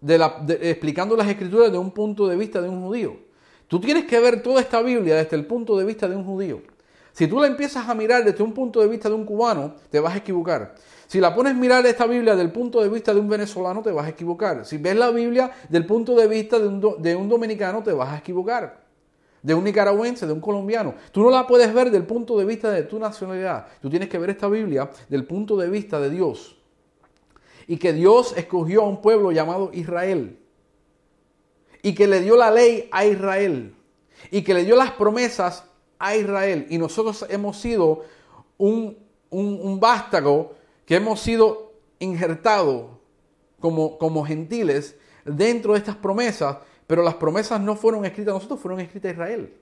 [0.00, 0.14] de
[0.62, 3.16] explicando las escrituras desde un punto de vista de un judío.
[3.66, 6.62] Tú tienes que ver toda esta Biblia desde el punto de vista de un judío.
[7.16, 9.98] Si tú la empiezas a mirar desde un punto de vista de un cubano, te
[10.00, 10.74] vas a equivocar.
[11.06, 13.90] Si la pones a mirar esta Biblia del punto de vista de un venezolano, te
[13.90, 14.66] vas a equivocar.
[14.66, 18.84] Si ves la Biblia del punto de vista de un, dominicano, te vas a equivocar.
[19.40, 20.94] De un nicaragüense, de un colombiano.
[21.10, 23.66] Tú no la puedes ver del punto de vista de tu nacionalidad.
[23.80, 26.58] Tú tienes que ver esta Biblia del punto de vista de Dios.
[27.66, 30.38] Y que Dios escogió a un pueblo llamado Israel.
[31.80, 33.74] Y que le dio la ley a Israel.
[34.30, 35.64] Y que le dio las promesas
[35.98, 36.66] a Israel.
[36.70, 38.04] Y nosotros hemos sido
[38.58, 38.98] un,
[39.30, 40.54] un, un vástago
[40.84, 42.86] que hemos sido injertados
[43.60, 48.60] como, como gentiles dentro de estas promesas, pero las promesas no fueron escritas a nosotros,
[48.60, 49.54] fueron escritas a Israel.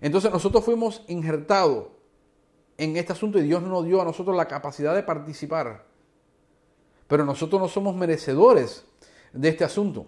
[0.00, 1.88] Entonces nosotros fuimos injertados
[2.76, 5.84] en este asunto y Dios nos dio a nosotros la capacidad de participar.
[7.08, 8.84] Pero nosotros no somos merecedores
[9.32, 10.06] de este asunto.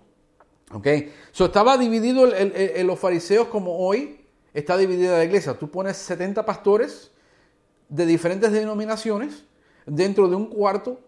[0.73, 0.87] ¿Ok?
[1.33, 4.20] So, estaba dividido en los fariseos como hoy
[4.55, 5.55] está dividida la iglesia.
[5.55, 7.11] Tú pones 70 pastores
[7.89, 9.45] de diferentes denominaciones
[9.87, 11.01] dentro de un cuarto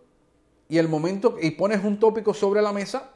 [0.68, 3.10] y el momento y pones un tópico sobre la mesa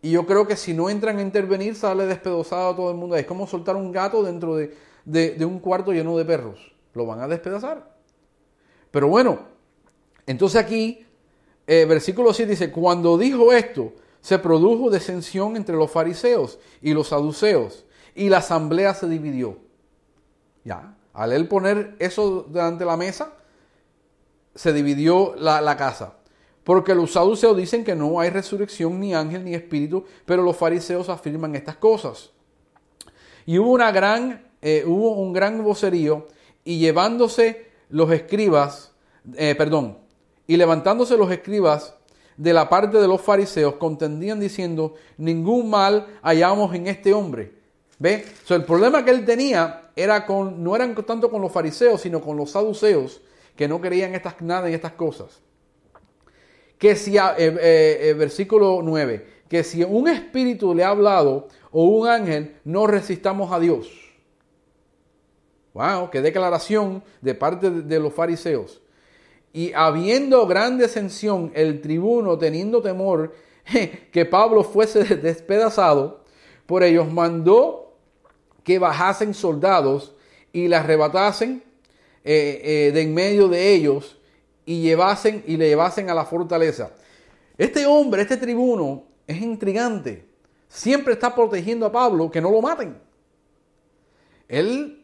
[0.00, 3.16] y yo creo que si no entran a intervenir sale despedazado a todo el mundo.
[3.16, 6.72] Es como soltar un gato dentro de, de un cuarto lleno de perros.
[6.94, 7.92] Lo van a despedazar.
[8.90, 9.40] Pero bueno,
[10.26, 11.04] entonces aquí,
[11.66, 17.08] eh, versículo 7 dice, cuando dijo esto, se produjo descensión entre los fariseos y los
[17.08, 19.58] saduceos, y la asamblea se dividió.
[20.64, 23.32] Ya, al él poner eso delante de la mesa,
[24.54, 26.14] se dividió la, casa.
[26.64, 31.08] Porque los saduceos dicen que no hay resurrección, ni ángel, ni espíritu, pero los fariseos
[31.08, 32.30] afirman estas cosas.
[33.46, 36.28] Y hubo, una gran, eh, hubo un gran vocerío,
[36.64, 38.92] y llevándose los escribas,
[39.34, 39.98] eh, perdón,
[40.46, 41.94] y levantándose los escribas
[42.36, 47.61] de la parte de los fariseos, contendían diciendo, ningún mal hallamos en este hombre.
[48.02, 48.24] ¿Ve?
[48.48, 52.36] el problema que él tenía era con, no eran tanto con los fariseos, sino con
[52.36, 53.20] los saduceos,
[53.54, 55.40] que no creían estas, nada en estas cosas.
[56.78, 62.08] Que si, eh, eh, versículo 9, que si un espíritu le ha hablado o un
[62.08, 63.88] ángel, no resistamos a Dios.
[65.72, 68.82] Wow, qué declaración de parte de los fariseos.
[69.52, 73.32] Y habiendo gran descensión, el tribuno, teniendo temor
[74.10, 76.24] que Pablo fuese despedazado,
[76.66, 77.81] por ellos mandó
[78.64, 80.12] que bajasen soldados
[80.52, 81.62] y le arrebatasen
[82.24, 84.18] eh, eh, de en medio de ellos
[84.64, 86.90] y llevasen y le llevasen a la fortaleza.
[87.58, 90.24] Este hombre, este tribuno, es intrigante.
[90.68, 92.96] Siempre está protegiendo a Pablo que no lo maten.
[94.48, 95.02] Él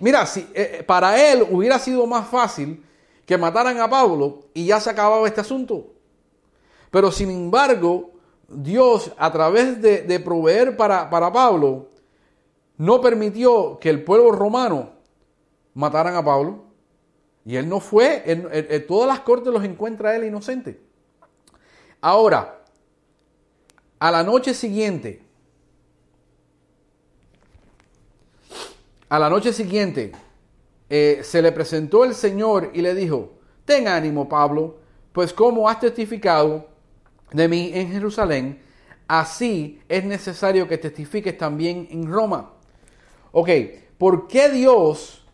[0.00, 2.84] mira, si, eh, para él hubiera sido más fácil
[3.24, 5.86] que mataran a Pablo y ya se acababa este asunto.
[6.90, 8.10] Pero sin embargo,
[8.48, 11.88] Dios a través de, proveer para, para, Pablo,
[12.78, 14.90] no permitió que el pueblo romano
[15.74, 16.64] mataran a Pablo.
[17.44, 20.80] Y él no fue, en, todas las cortes los encuentra él inocente.
[22.00, 22.62] Ahora,
[23.98, 25.22] a la noche siguiente,
[29.12, 30.10] A la noche siguiente
[30.88, 33.34] eh, se le presentó el Señor y le dijo,
[33.66, 34.78] ten ánimo Pablo,
[35.12, 36.66] pues como has testificado
[37.30, 38.62] de mí en Jerusalén,
[39.06, 42.54] así es necesario que testifiques también en Roma.
[43.32, 43.48] Ok,
[43.98, 45.26] ¿por qué Dios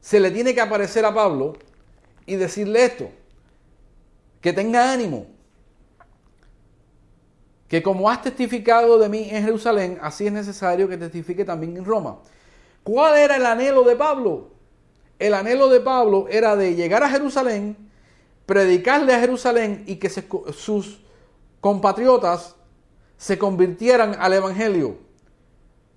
[0.00, 1.54] se le tiene que aparecer a Pablo
[2.26, 3.08] y decirle esto?
[4.40, 5.26] Que tenga ánimo.
[7.68, 11.84] Que como has testificado de mí en Jerusalén, así es necesario que testifique también en
[11.84, 12.18] Roma.
[12.82, 14.50] ¿Cuál era el anhelo de Pablo?
[15.18, 17.76] El anhelo de Pablo era de llegar a Jerusalén,
[18.46, 21.00] predicarle a Jerusalén y que sus
[21.60, 22.56] compatriotas
[23.16, 24.98] se convirtieran al Evangelio.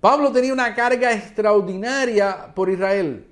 [0.00, 3.26] Pablo tenía una carga extraordinaria por Israel.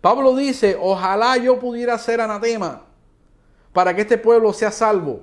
[0.00, 2.86] Pablo dice, ojalá yo pudiera ser anatema
[3.72, 5.22] para que este pueblo sea salvo.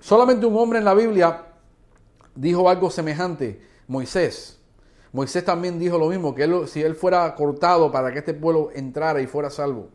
[0.00, 1.46] Solamente un hombre en la Biblia
[2.34, 4.58] dijo algo semejante, Moisés.
[5.12, 9.20] Moisés también dijo lo mismo, que si él fuera cortado para que este pueblo entrara
[9.22, 9.88] y fuera salvo.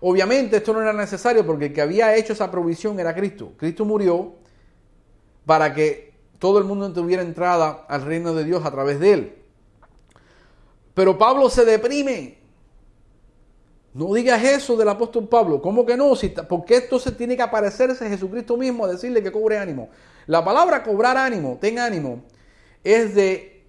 [0.00, 3.52] Obviamente esto no era necesario porque el que había hecho esa provisión era Cristo.
[3.56, 4.34] Cristo murió
[5.44, 6.07] para que
[6.38, 9.38] todo el mundo tuviera entrada al reino de Dios a través de él.
[10.94, 12.38] Pero Pablo se deprime.
[13.94, 15.60] No digas eso del apóstol Pablo.
[15.60, 16.14] ¿Cómo que no?
[16.14, 19.88] Si, ¿Por qué se tiene que aparecerse Jesucristo mismo a decirle que cobre ánimo?
[20.26, 22.22] La palabra cobrar ánimo, ten ánimo,
[22.84, 23.64] es de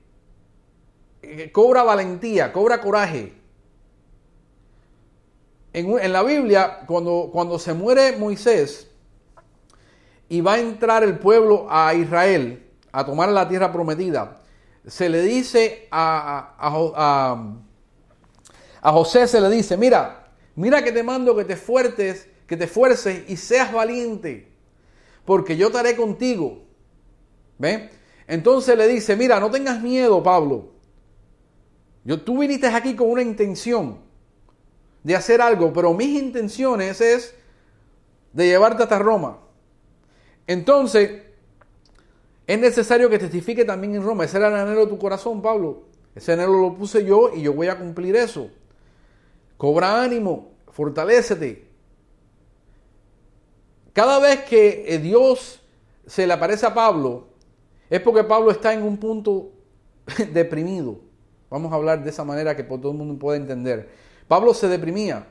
[1.51, 3.34] cobra valentía, cobra coraje.
[5.71, 8.88] En, la Biblia, cuando, cuando se muere Moisés
[10.29, 14.41] y va a entrar el pueblo a Israel a tomar la tierra prometida,
[14.85, 16.55] se le dice a,
[18.81, 22.67] a, José, se le dice, mira, mira que te mando que te fuertes, que te
[22.67, 24.51] fuerces y seas valiente,
[25.25, 26.63] porque yo estaré contigo.
[27.57, 27.89] ¿Ve?
[28.25, 30.71] Entonces le dice, mira, no tengas miedo, Pablo.
[32.05, 33.99] Yo, tú viniste aquí con una intención
[35.03, 37.35] de hacer algo, pero mis intenciones es
[38.31, 39.39] de llevarte hasta Roma.
[40.49, 41.12] Entonces,
[42.47, 44.23] es necesario que testifique también en Roma.
[44.23, 45.83] Ese era el anhelo de tu corazón, Pablo.
[46.15, 48.49] Ese anhelo lo puse yo y yo voy a cumplir eso.
[49.57, 51.69] Cobra ánimo, fortalécete.
[53.93, 55.62] Cada vez que eh, Dios
[56.07, 57.27] se le aparece a Pablo,
[57.88, 59.51] es porque Pablo está en un punto
[60.33, 60.99] deprimido.
[61.51, 63.88] Vamos a hablar de esa manera que todo el mundo pueda entender.
[64.27, 65.27] Pablo se deprimía.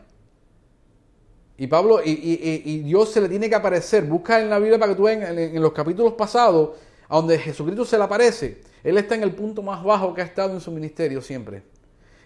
[1.60, 4.04] Y Pablo, y, Dios se le tiene que aparecer.
[4.04, 6.76] Busca en la Biblia para que tú veas en, los capítulos pasados
[7.08, 10.24] a donde Jesucristo se le aparece, Él está en el punto más bajo que ha
[10.24, 11.64] estado en su ministerio siempre.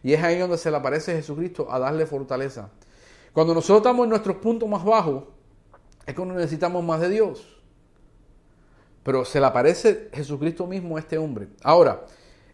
[0.03, 2.69] Y es ahí donde se le aparece Jesucristo a darle fortaleza.
[3.33, 5.25] Cuando nosotros estamos en nuestros puntos más bajos,
[6.05, 7.63] es cuando necesitamos más de Dios.
[9.03, 11.49] Pero se le aparece Jesucristo mismo a este hombre.
[11.63, 12.05] Ahora,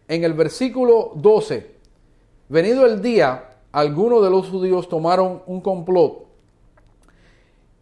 [0.07, 1.75] en el versículo 12,
[2.47, 6.28] venido el día, algunos de los judíos tomaron un complot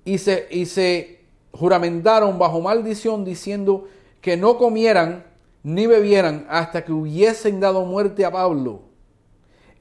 [0.07, 1.19] y se, y se
[1.51, 3.89] juramentaron bajo maldición diciendo
[4.21, 5.25] que no comieran
[5.63, 8.83] ni bebieran hasta que hubiesen dado muerte a Pablo.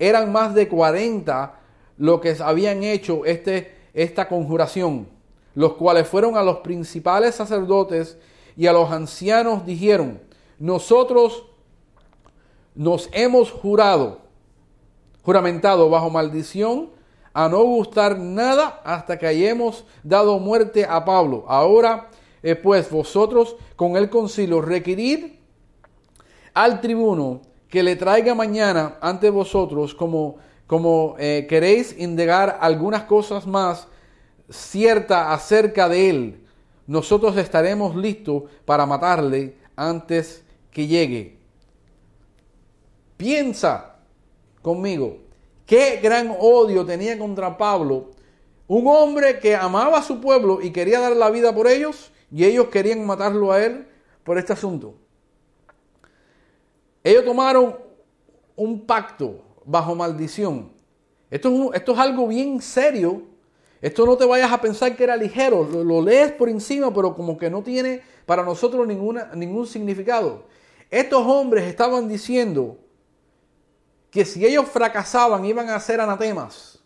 [0.01, 1.61] Eran más de 40
[1.99, 5.07] lo que habían hecho este, esta conjuración,
[5.55, 8.19] los cuales fueron a los principales sacerdotes
[8.57, 10.21] y a los ancianos dijeron,
[10.59, 11.45] nosotros
[12.75, 14.23] nos hemos jurado,
[15.23, 16.96] juramentado bajo maldición
[17.39, 21.45] a no gustar nada hasta que hayamos dado muerte a Pablo.
[21.47, 22.09] Ahora,
[22.43, 25.33] eh, pues vosotros con el concilio requerid
[26.55, 33.47] al tribuno que le traiga mañana ante vosotros como como eh, queréis indagar algunas cosas
[33.47, 33.87] más
[34.49, 36.47] ciertas acerca de él,
[36.87, 41.39] nosotros estaremos listos para matarle antes que llegue.
[43.19, 43.97] Piensa
[44.63, 45.26] conmigo,
[45.67, 48.13] qué gran odio tenía contra Pablo,
[48.69, 52.45] un hombre que amaba a su pueblo y quería dar la vida por ellos, y
[52.45, 53.87] ellos querían matarlo a él
[54.25, 54.95] por este asunto.
[57.05, 57.77] Ellos tomaron
[58.57, 60.73] un pacto bajo maldición.
[61.31, 63.23] Esto es, algo bien serio.
[63.81, 65.65] Esto no te vayas a pensar que era ligero.
[65.65, 70.45] Lo, lees por encima, pero como que no tiene para nosotros ningún significado.
[70.91, 72.79] Estos hombres estaban diciendo
[74.11, 76.79] que si ellos fracasaban iban a ser anatemas.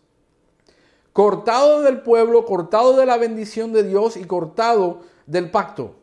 [1.13, 5.95] Cortados del pueblo, cortados de la bendición de Dios y cortados del pacto.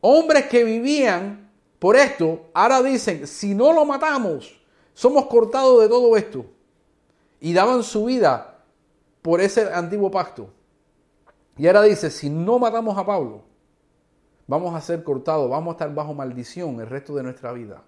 [0.00, 4.60] Hombres que vivían por esto, ahora dicen, si no lo matamos,
[4.92, 6.46] somos cortados de todo esto.
[7.40, 8.58] Y daban su vida
[9.22, 10.48] por ese antiguo pacto.
[11.56, 13.42] Y ahora dice, si no matamos a Pablo,
[14.46, 17.82] vamos a ser cortados, vamos a estar bajo maldición el resto de nuestra vida.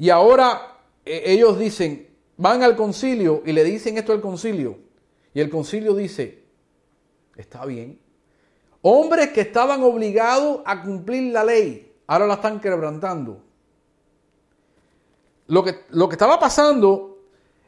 [0.00, 2.08] Y ahora eh, ellos dicen,
[2.38, 4.78] van al concilio y le dicen esto al concilio.
[5.34, 6.42] Y el concilio dice,
[7.36, 8.00] está bien.
[8.80, 13.42] Hombres que estaban obligados a cumplir la ley, ahora la están quebrantando.
[15.48, 17.18] Lo que, lo que estaba pasando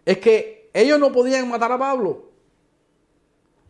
[0.06, 2.30] es que ellos no podían matar a Pablo.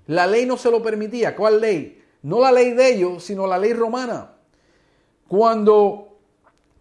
[0.07, 1.35] La ley no se lo permitía.
[1.35, 2.01] ¿Cuál ley?
[2.23, 4.37] No la ley de ellos, sino la ley romana.
[5.27, 6.12] Cuando,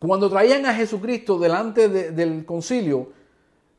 [0.08, 3.10] cuando traían a Jesucristo delante del concilio,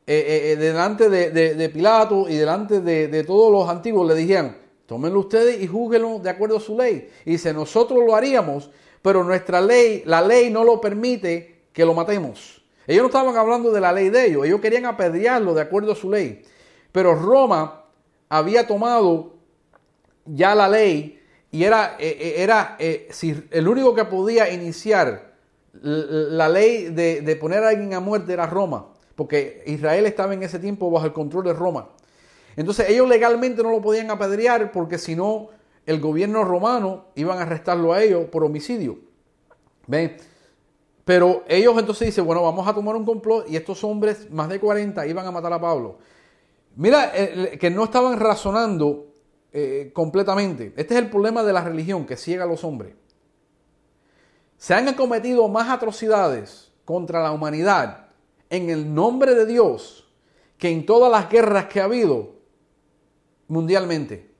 [0.07, 4.55] eh, eh, eh, delante de, Pilato y delante de, todos los antiguos, le dijeron,
[4.85, 7.09] tómenlo ustedes y júguenlo de acuerdo a su ley.
[7.25, 11.93] Y dice, nosotros lo haríamos, pero nuestra ley, la ley no lo permite que lo
[11.93, 12.63] matemos.
[12.87, 15.95] Ellos no estaban hablando de la ley de ellos, ellos querían apedrearlo de acuerdo a
[15.95, 16.41] su ley.
[16.93, 17.83] Pero Roma
[18.29, 19.33] había tomado
[20.25, 21.19] ya la ley
[21.51, 25.32] y era, era el único que podía iniciar
[25.81, 30.59] la ley de, poner a alguien a muerte era Roma, porque Israel estaba en ese
[30.59, 31.89] tiempo bajo el control de Roma.
[32.55, 35.49] Entonces ellos legalmente no lo podían apedrear porque si no
[35.85, 38.99] el gobierno romano iban a arrestarlo a ellos por homicidio.
[39.87, 40.15] ¿Ven?
[41.03, 44.59] Pero ellos entonces dicen, bueno, vamos a tomar un complot y estos hombres, más de
[44.59, 45.97] 40, iban a matar a Pablo.
[46.75, 47.11] Mira,
[47.59, 49.13] que no estaban razonando
[49.51, 50.73] eh, completamente.
[50.77, 52.95] Este es el problema de la religión que ciega a los hombres.
[54.57, 58.07] Se han cometido más atrocidades contra la humanidad
[58.49, 60.07] en el nombre de Dios
[60.57, 62.35] que en todas las guerras que ha habido
[63.47, 64.31] mundialmente.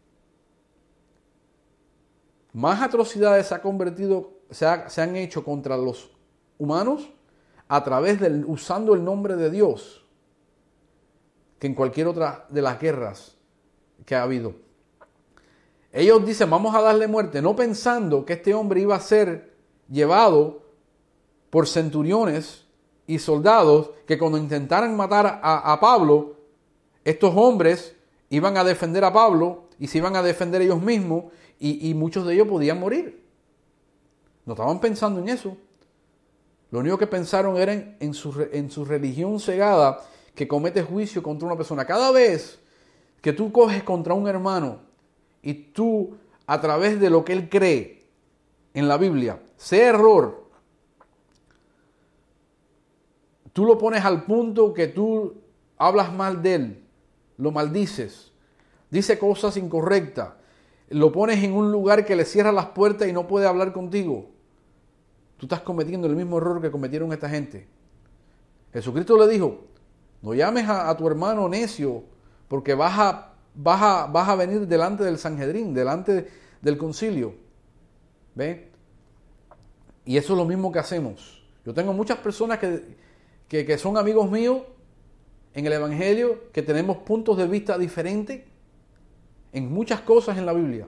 [2.53, 6.11] Más atrocidades se, ha convertido, se, han hecho contra los
[6.57, 7.09] humanos
[7.67, 10.05] a través del usando el nombre de Dios
[11.57, 13.35] que en cualquier otra de las guerras
[14.05, 14.53] que ha habido.
[15.91, 19.52] Ellos dicen, vamos a darle muerte, no pensando que este hombre iba a ser
[19.89, 20.63] llevado
[21.49, 22.65] por centuriones
[23.05, 26.37] y soldados que cuando intentaran matar a, Pablo,
[27.03, 27.95] estos hombres
[28.29, 31.25] iban a defender a Pablo y se iban a defender ellos mismos
[31.59, 33.23] y, muchos de ellos podían morir.
[34.45, 35.55] No estaban pensando en eso.
[36.71, 39.99] Lo único que pensaron era en, su, en su religión cegada
[40.35, 41.85] que comete juicio contra una persona.
[41.85, 42.59] Cada vez
[43.21, 44.79] que tú coges contra un hermano
[45.41, 46.17] y tú,
[46.47, 48.02] a través de lo que él cree
[48.73, 50.43] en la Biblia, sea error,
[53.53, 55.35] tú lo pones al punto que tú
[55.77, 56.83] hablas mal de él,
[57.37, 58.31] lo maldices,
[58.89, 60.33] dice cosas incorrectas,
[60.89, 64.29] lo pones en un lugar que le cierra las puertas y no puede hablar contigo,
[65.37, 67.67] tú estás cometiendo el mismo error que cometieron esta gente.
[68.71, 69.65] Jesucristo le dijo,
[70.23, 72.03] no llames a, tu hermano necio
[72.47, 76.27] porque vas a, vas, vas a venir delante del Sanhedrín, delante
[76.61, 77.35] del concilio.
[78.35, 78.71] ¿Ve?
[80.05, 81.43] Y eso es lo mismo que hacemos.
[81.65, 82.97] Yo tengo muchas personas que,
[83.47, 84.63] que son amigos míos
[85.53, 88.41] en el Evangelio, que tenemos puntos de vista diferentes
[89.53, 90.87] en muchas cosas en la Biblia.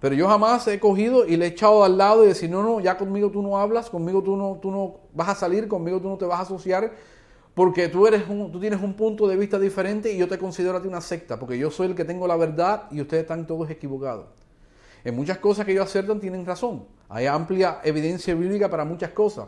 [0.00, 2.80] Pero yo jamás he cogido y le he echado al lado y decir, no, no,
[2.80, 6.08] ya conmigo tú no hablas, conmigo tú no, tú no vas a salir, conmigo tú
[6.08, 6.92] no te vas a asociar,
[7.54, 10.76] porque tú, eres un, tú tienes un punto de vista diferente y yo te considero
[10.76, 13.46] a ti una secta, porque yo soy el que tengo la verdad y ustedes están
[13.46, 14.26] todos equivocados.
[15.06, 16.84] En muchas cosas que ellos acertan tienen razón.
[17.08, 19.46] Hay amplia evidencia bíblica para muchas cosas.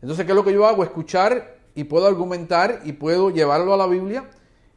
[0.00, 0.82] Entonces, ¿qué es lo que yo hago?
[0.82, 4.30] Escuchar y puedo argumentar y puedo llevarlo a la Biblia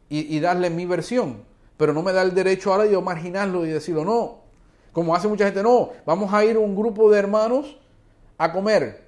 [0.09, 1.45] y, darle mi versión.
[1.77, 4.39] Pero no me da el derecho ahora de yo marginarlo y decirlo, no.
[4.91, 7.77] Como hace mucha gente, no, vamos a ir un grupo de hermanos
[8.37, 9.05] a comer.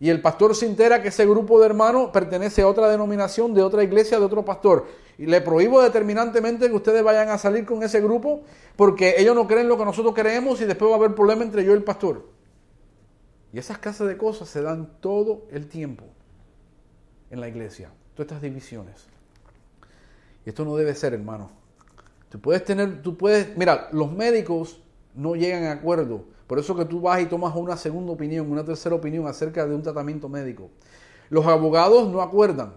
[0.00, 3.62] Y el pastor se entera que ese grupo de hermanos pertenece a otra denominación, de
[3.62, 4.86] otra iglesia, de otro pastor.
[5.18, 8.42] Y le prohíbo determinantemente que ustedes vayan a salir con ese grupo
[8.76, 11.64] porque ellos no creen lo que nosotros creemos y después va a haber problema entre
[11.64, 12.26] yo y el pastor.
[13.52, 16.04] Y esas clases de cosas se dan todo el tiempo
[17.30, 17.90] en la iglesia.
[18.14, 19.06] Todas estas divisiones.
[20.44, 21.50] Y esto no debe ser, hermano.
[22.28, 24.82] Tú puedes tener, tú puedes, mira, los médicos
[25.14, 26.24] no llegan a acuerdo.
[26.48, 29.74] Por eso que tú vas y tomas una segunda opinión, una tercera opinión acerca de
[29.74, 30.70] un tratamiento médico.
[31.30, 32.74] Los abogados no acuerdan.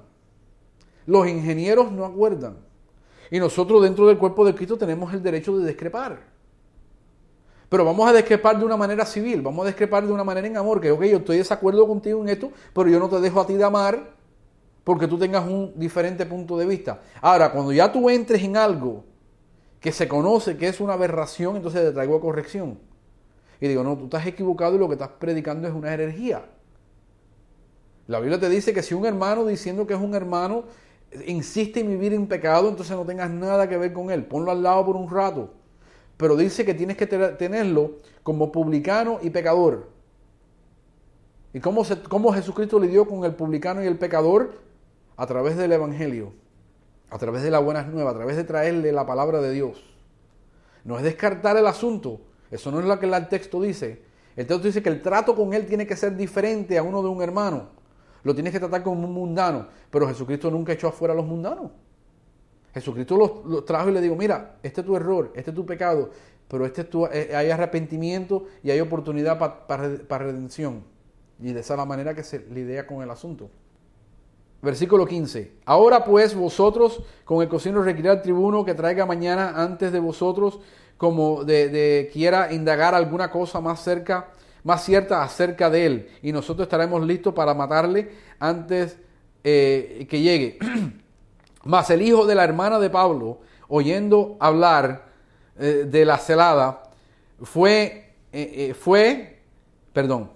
[1.08, 2.58] Los ingenieros no acuerdan.
[3.32, 6.20] Y nosotros dentro del cuerpo de Cristo tenemos el derecho de discrepar.
[7.70, 10.56] Pero vamos a discrepar de una manera civil, vamos a discrepar de una manera en
[10.56, 13.42] amor, que ok, yo estoy de desacuerdo contigo en esto, pero yo no te dejo
[13.42, 14.16] a ti de amar
[14.84, 17.02] porque tú tengas un diferente punto de vista.
[17.22, 19.04] Ahora, cuando ya tú entres en algo
[19.82, 22.80] que se conoce que es una aberración, entonces te traigo a corrección.
[23.60, 26.46] Y digo, no, tú estás equivocado y lo que estás predicando es una herejía.
[28.08, 30.64] La Biblia te dice que si un hermano diciendo que es un hermano
[31.26, 34.26] insiste en vivir en pecado, entonces no tengas nada que ver con él.
[34.26, 35.54] Ponlo al lado por un rato.
[36.18, 39.90] Pero dice que tienes que tenerlo como publicano y pecador.
[41.54, 44.68] ¿Y cómo, cómo Jesucristo lidió con el publicano y el pecador?
[45.18, 46.32] a través del Evangelio,
[47.10, 49.84] a través de la buenas nuevas, a través de traerle la palabra de Dios.
[50.86, 54.04] No es descartar el asunto, eso no es lo que el texto dice.
[54.36, 57.10] El texto dice que el trato con él tiene que ser diferente a uno de
[57.10, 57.70] un hermano.
[58.24, 61.72] Lo tienes que tratar como un mundano, pero Jesucristo nunca echó afuera a los mundanos.
[62.74, 66.12] Jesucristo los, trajo y le dijo, mira, este es tu error, este es tu pecado,
[66.48, 69.38] pero este es tu, eh, hay arrepentimiento y hay oportunidad
[69.68, 70.84] para redención.
[71.40, 73.50] Y de esa la manera que se lidia con el asunto.
[74.62, 75.52] Versículo 15.
[75.66, 80.60] Ahora pues vosotros con el cocino requiere al tribuno que traiga mañana antes de vosotros
[80.98, 84.32] como de, quiera indagar alguna cosa más cerca,
[84.64, 86.10] más cierta acerca de él.
[86.22, 88.98] Y nosotros estaremos listos para matarle antes
[89.44, 90.58] eh, que llegue.
[91.64, 95.08] Mas el hijo de la hermana de Pablo, oyendo hablar
[95.60, 96.84] eh, de la celada,
[97.42, 99.40] fue, eh, fue,
[99.94, 100.32] perdón,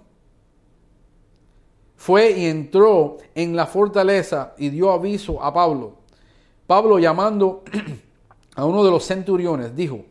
[1.96, 5.98] fue y entró en la fortaleza y dio aviso a Pablo.
[6.68, 7.64] Pablo llamando
[8.56, 10.06] a uno de los centuriones dijo,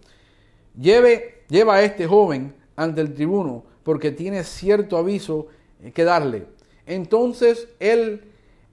[0.79, 5.47] Lleve, lleva a este joven ante el tribuno porque tiene cierto aviso
[5.95, 6.47] que darle.
[6.87, 8.23] Entonces él,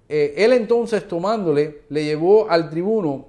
[0.10, 3.28] eh, él entonces tomándole, le llevó al tribuno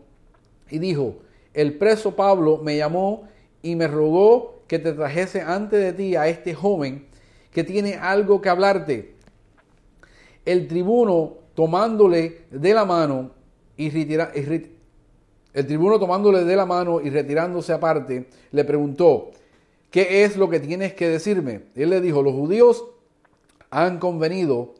[0.71, 1.17] y dijo,
[1.55, 3.29] el preso Pablo me llamó
[3.63, 7.07] y me rogó que te trajese ante de ti a este joven
[7.53, 9.19] que tiene algo que hablarte
[10.49, 13.33] el tribuno tomándole de la mano
[13.77, 13.91] y
[15.55, 19.31] el tribuno tomándole de la mano y retirándose aparte, le preguntó,
[19.91, 21.63] ¿qué es lo que tienes que decirme?
[21.75, 22.85] Él le dijo, los judíos
[23.71, 24.75] han convenido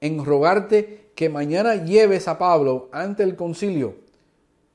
[0.00, 3.96] en rogarte que mañana lleves a Pablo ante el concilio,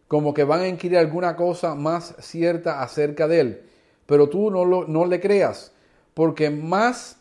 [0.08, 3.62] como que van a inquirir alguna cosa más cierta acerca de él.
[4.06, 5.72] Pero tú no, lo, no le creas,
[6.14, 7.18] porque más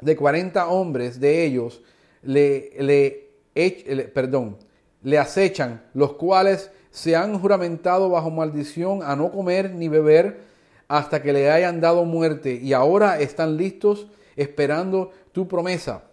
[0.00, 1.82] de 40 hombres de ellos
[2.22, 4.56] le, le, perdón,
[5.02, 10.47] le acechan, los cuales se han juramentado bajo maldición a no comer ni beber
[10.88, 16.04] hasta que le hayan dado muerte y ahora están listos esperando tu promesa.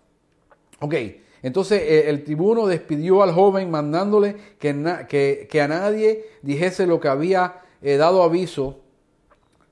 [0.82, 0.94] Ok,
[1.42, 7.08] entonces eh, el tribuno despidió al joven mandándole que, que, a nadie dijese lo que
[7.08, 8.82] había eh, dado aviso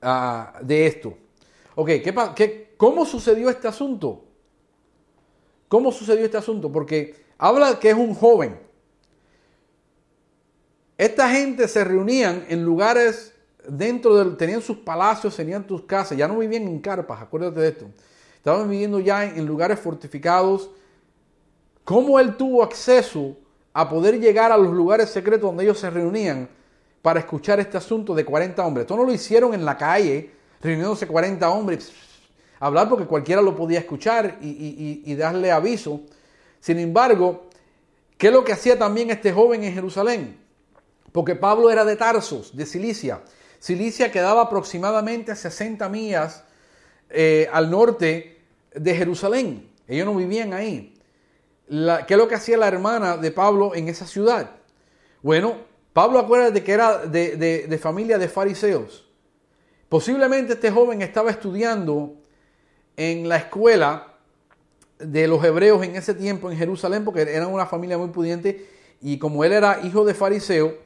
[0.00, 1.18] ah, de esto.
[1.74, 4.24] Ok, ¿qué, qué, ¿cómo sucedió este asunto?
[5.68, 6.72] ¿Cómo sucedió este asunto?
[6.72, 8.58] Porque habla que es un joven.
[10.96, 13.33] Esta gente se reunían en lugares
[13.68, 17.68] dentro del, tenían sus palacios, tenían sus casas, ya no vivían en carpas, acuérdate de
[17.68, 17.86] esto.
[18.36, 20.70] Estaban viviendo ya en, lugares fortificados.
[21.82, 23.36] ¿Cómo él tuvo acceso
[23.72, 26.48] a poder llegar a los lugares secretos donde ellos se reunían
[27.00, 28.84] para escuchar este asunto de 40 hombres?
[28.84, 31.92] Esto no lo hicieron en la calle, reuniéndose 40 hombres,
[32.60, 36.02] hablar porque cualquiera lo podía escuchar y, darle aviso.
[36.60, 37.48] Sin embargo,
[38.18, 40.38] ¿qué es lo que hacía también este joven en Jerusalén?
[41.12, 43.22] Porque Pablo era de Tarsos, de Cilicia.
[43.64, 46.44] Cilicia quedaba aproximadamente a 60 millas
[47.08, 48.42] eh, al norte
[48.74, 49.70] de Jerusalén.
[49.88, 50.92] Ellos no vivían ahí.
[51.66, 54.50] ¿Qué es lo que hacía la hermana de Pablo en esa ciudad?
[55.22, 55.56] Bueno,
[55.94, 59.08] Pablo acuérdate que era de, de familia de fariseos.
[59.88, 62.16] Posiblemente este joven estaba estudiando
[62.98, 64.18] en la escuela
[64.98, 68.68] de los hebreos en ese tiempo en Jerusalén, porque eran una familia muy pudiente,
[69.00, 70.84] y como él era hijo de fariseo,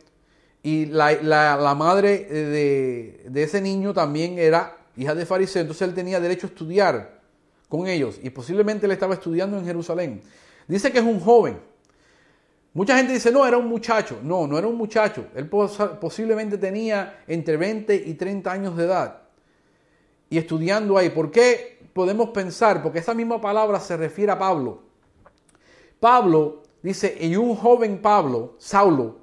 [0.63, 6.21] y la, madre de, de, ese niño también era hija de fariseo, entonces él tenía
[6.21, 7.19] derecho a estudiar
[7.69, 10.21] con ellos y posiblemente él estaba estudiando en Jerusalén.
[10.67, 11.59] Dice que es un joven.
[12.75, 14.21] Mucha gente dice, no, era un muchacho.
[14.23, 15.27] No, no era un muchacho.
[15.35, 19.23] Él posiblemente tenía entre 20 y 30 años de edad
[20.31, 21.11] y estudiando ahí.
[21.11, 22.83] ¿Por qué podemos pensar?
[22.83, 24.83] Porque esa misma palabra se refiere a Pablo.
[25.99, 29.17] Pablo dice, y un joven Pablo, Saulo,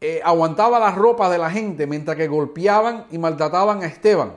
[0.00, 4.36] eh, aguantaba las ropas de la gente mientras que golpeaban y maltrataban a Esteban.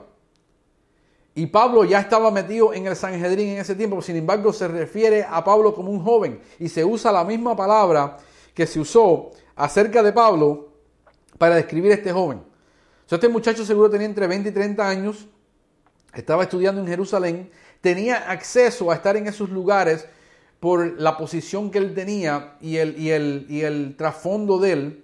[1.36, 5.24] Y Pablo ya estaba metido en el Sanhedrín en ese tiempo, sin embargo se refiere
[5.24, 8.18] a Pablo como un joven y se usa la misma palabra
[8.54, 10.70] que se usó acerca de Pablo
[11.38, 12.44] para describir a este joven.
[13.10, 15.28] este muchacho seguro tenía entre 20 y 30 años,
[16.14, 20.08] estaba estudiando en Jerusalén, tenía acceso a estar en esos lugares
[20.60, 25.04] por la posición que él tenía y el, y el, y el trasfondo de él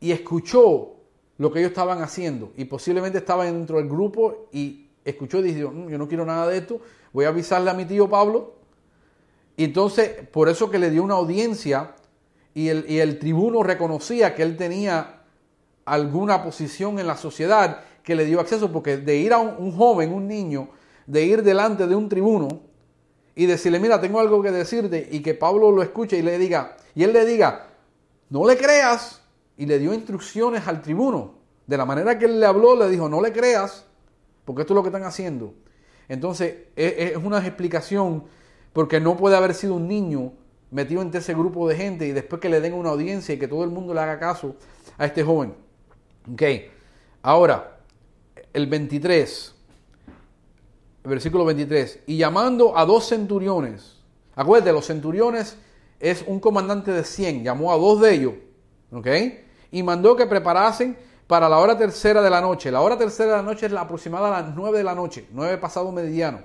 [0.00, 0.94] y escuchó
[1.38, 5.70] lo que ellos estaban haciendo y posiblemente estaba dentro del grupo y escuchó y dijo,
[5.70, 6.80] mm, yo no quiero nada de esto,
[7.12, 8.54] voy a avisarle a mi tío Pablo.
[9.56, 11.94] Y entonces, por eso que le dio una audiencia
[12.54, 15.22] y el, y el tribuno reconocía que él tenía
[15.84, 19.76] alguna posición en la sociedad que le dio acceso, porque de ir a un, un
[19.76, 20.68] joven, un niño,
[21.06, 22.60] de ir delante de un tribuno
[23.34, 26.76] y decirle, mira, tengo algo que decirte, y que Pablo lo escuche y le diga,
[26.94, 27.68] y él le diga,
[28.30, 29.23] no le creas,
[29.56, 31.34] y le dio instrucciones al tribuno.
[31.66, 33.86] De la manera que él le habló, le dijo, no le creas,
[34.44, 35.54] porque esto es lo que están haciendo.
[36.08, 38.24] Entonces, es una explicación,
[38.72, 40.32] porque no puede haber sido un niño
[40.70, 43.48] metido entre ese grupo de gente y después que le den una audiencia y que
[43.48, 44.56] todo el mundo le haga caso
[44.98, 45.54] a este joven.
[46.32, 46.42] Ok,
[47.22, 47.78] ahora,
[48.52, 49.54] el 23,
[51.04, 54.02] versículo 23, y llamando a dos centuriones,
[54.34, 55.56] acuérdate, los centuriones
[56.00, 58.34] es un comandante de 100, llamó a dos de ellos,
[58.90, 59.06] ok,
[59.74, 60.96] y mandó que preparasen
[61.26, 62.70] para la hora tercera de la noche.
[62.70, 65.26] La hora tercera de la noche es la aproximada a las nueve de la noche,
[65.32, 66.42] nueve pasado mediano.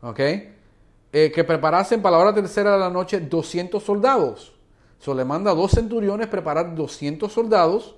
[0.00, 0.18] ¿Ok?
[0.18, 4.54] Eh, que preparasen para la hora tercera de la noche 200 soldados.
[4.98, 7.96] So, le manda a dos centuriones preparar 200 soldados,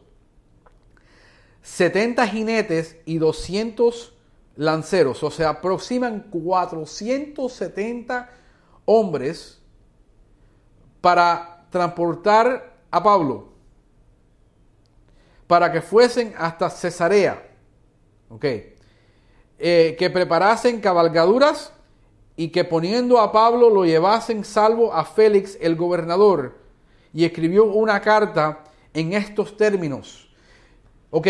[1.63, 4.15] 70 jinetes y 200
[4.57, 5.23] lanceros.
[5.23, 8.31] O sea, aproximan 470
[8.85, 9.63] hombres
[11.01, 13.50] para transportar a Pablo
[15.51, 17.43] para que fuesen hasta Cesarea.
[18.29, 18.45] Ok.
[19.59, 21.73] Eh, que preparasen cabalgaduras
[22.37, 26.57] y que poniendo a Pablo lo llevasen salvo a Félix el gobernador.
[27.13, 28.63] Y escribió una carta
[28.95, 30.33] en estos términos.
[31.11, 31.27] Ok.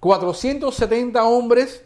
[0.00, 1.84] 470 hombres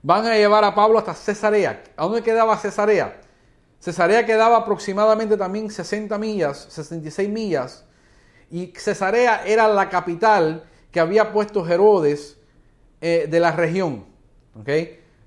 [0.00, 1.84] van a llevar a Pablo hasta Cesarea.
[1.94, 3.20] ¿A dónde quedaba Cesarea?
[3.80, 7.84] Cesarea quedaba aproximadamente también 60 millas, 66 millas
[8.50, 12.38] y Cesarea era la capital que había puesto Herodes
[13.00, 14.06] eh, de la región.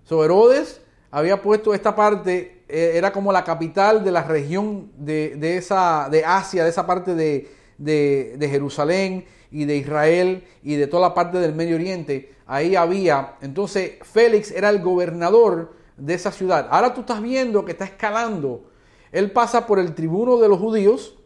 [0.03, 5.57] So, Herodes había puesto esta parte, eh, era como la capital de la región de,
[5.57, 11.09] esa, de Asia, de esa parte de, de, Jerusalén y de Israel y de toda
[11.09, 12.35] la parte del Medio Oriente.
[12.45, 16.67] Ahí había, entonces Félix era el gobernador de esa ciudad.
[16.71, 18.65] Ahora tú estás viendo que está escalando.
[19.11, 21.17] Él pasa por el tribuno de los judíos,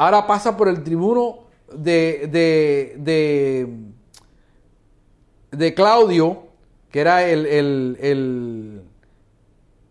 [0.00, 1.40] ahora pasa por el tribuno
[1.74, 3.66] de, de,
[5.50, 6.44] de, Claudio,
[6.90, 8.82] que era el, el, el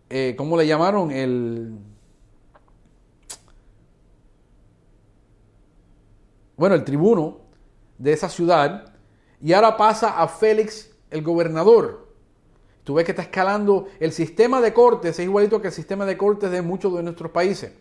[0.10, 1.12] eh, ¿cómo le llamaron?
[1.12, 1.78] El,
[6.57, 7.41] bueno, el tribuno
[7.99, 8.91] de esa ciudad,
[9.39, 12.10] y ahora pasa a Félix, el gobernador.
[12.84, 16.18] Tú ves que está escalando el sistema de cortes, es igualito que el sistema de
[16.18, 17.74] cortes de muchos de nuestros países.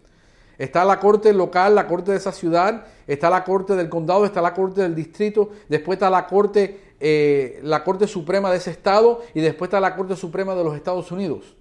[0.58, 4.42] Está la corte local, la corte de esa ciudad, está la corte del condado, está
[4.42, 9.22] la corte del distrito, después está la corte, eh, la corte suprema de ese estado
[9.34, 11.54] y después está la corte suprema de los Estados Unidos.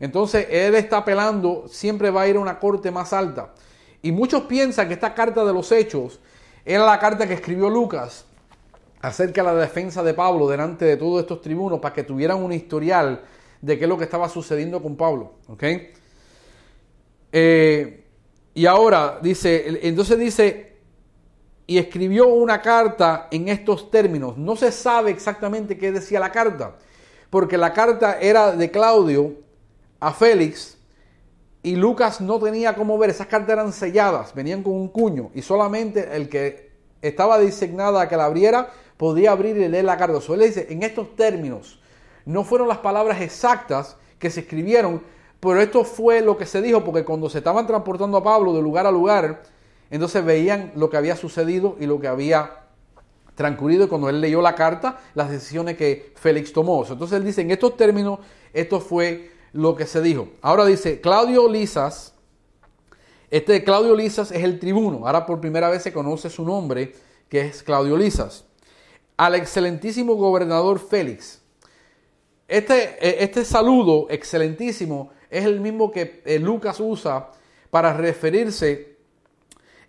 [0.00, 3.54] Entonces él está apelando, siempre va a ir a una corte más alta.
[4.02, 6.20] Y muchos piensan que esta carta de los hechos
[6.64, 8.26] era la carta que escribió Lucas
[9.00, 12.52] acerca de la defensa de Pablo delante de todos estos tribunos para que tuvieran un
[12.52, 13.22] historial
[13.62, 15.32] de qué es lo que estaba sucediendo con Pablo.
[17.32, 18.04] Eh,
[18.54, 20.68] y ahora dice, entonces dice,
[21.66, 24.36] y escribió una carta en estos términos.
[24.38, 26.76] No se sabe exactamente qué decía la carta,
[27.30, 29.34] porque la carta era de Claudio
[30.00, 30.78] a Félix
[31.62, 35.42] y Lucas no tenía cómo ver, esas cartas eran selladas, venían con un cuño y
[35.42, 36.70] solamente el que
[37.02, 40.20] estaba designada a que la abriera podía abrir y leer la carta.
[40.20, 41.80] So, él dice, en estos términos,
[42.24, 45.02] no fueron las palabras exactas que se escribieron,
[45.40, 48.62] pero esto fue lo que se dijo, porque cuando se estaban transportando a Pablo de
[48.62, 49.42] lugar a lugar,
[49.90, 52.64] entonces veían lo que había sucedido y lo que había
[53.34, 53.84] transcurrido.
[53.84, 56.84] Y cuando él leyó la carta, las decisiones que Félix tomó.
[56.84, 58.18] Entonces él dice, en estos términos,
[58.52, 60.28] esto fue lo que se dijo.
[60.42, 62.14] Ahora dice, Claudio Lisas,
[63.30, 65.06] este Claudio Lisas es el tribuno.
[65.06, 66.94] Ahora por primera vez se conoce su nombre,
[67.28, 68.44] que es Claudio Lisas.
[69.16, 71.40] Al excelentísimo gobernador Félix.
[72.48, 77.30] Este, eh, este saludo excelentísimo es el mismo que eh, Lucas usa
[77.70, 78.96] para referirse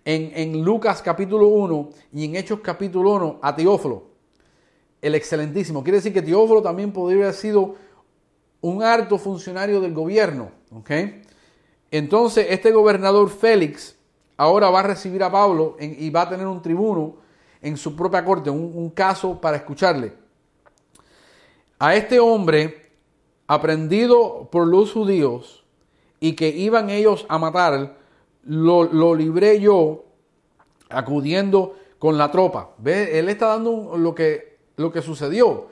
[0.04, 4.04] en, en, Lucas capítulo 1 y en Hechos capítulo 1 a Teófilo,
[5.00, 5.82] el excelentísimo.
[5.82, 7.76] Quiere decir que Teófilo también podría haber sido
[8.60, 10.50] un alto funcionario del gobierno.
[11.90, 13.96] Entonces, este gobernador Félix
[14.36, 17.16] ahora va a recibir a Pablo y va a tener un tribuno
[17.62, 20.12] en su propia corte, un, caso para escucharle.
[21.78, 22.79] A este hombre,
[23.50, 25.64] aprendido por los judíos
[26.20, 27.96] y que iban ellos a matar,
[28.44, 30.04] lo, lo libré yo
[30.88, 32.70] acudiendo con la tropa.
[32.78, 33.18] ¿Ve?
[33.18, 35.66] Él está dando lo que, lo que sucedió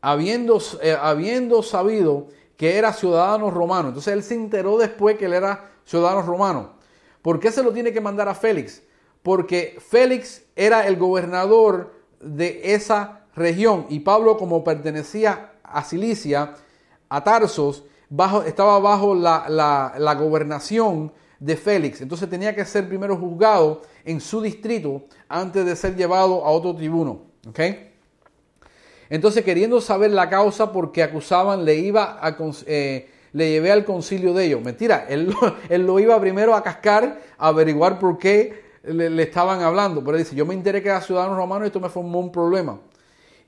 [0.00, 3.88] habiendo, eh, habiendo sabido que era ciudadano romano.
[3.88, 6.74] Entonces él se enteró después que él era ciudadano romano.
[7.20, 8.80] ¿Por qué se lo tiene que mandar a Félix?
[9.24, 16.54] Porque Félix era el gobernador de esa región y Pablo como pertenecía a Cilicia,
[17.08, 17.84] a Tarsos,
[18.46, 22.00] estaba bajo la, la, gobernación de Félix.
[22.00, 26.74] Entonces tenía que ser primero juzgado en su distrito antes de ser llevado a otro
[26.74, 27.22] tribuno.
[29.08, 34.34] Entonces, queriendo saber la causa porque acusaban, le iba a, eh, le llevé al concilio
[34.34, 34.62] de ellos.
[34.62, 35.34] Mentira, él,
[35.68, 40.02] él, lo iba primero a cascar, a averiguar por qué le, estaban hablando.
[40.04, 42.80] Pero dice, yo me enteré que era ciudadano romano y esto me formó un problema.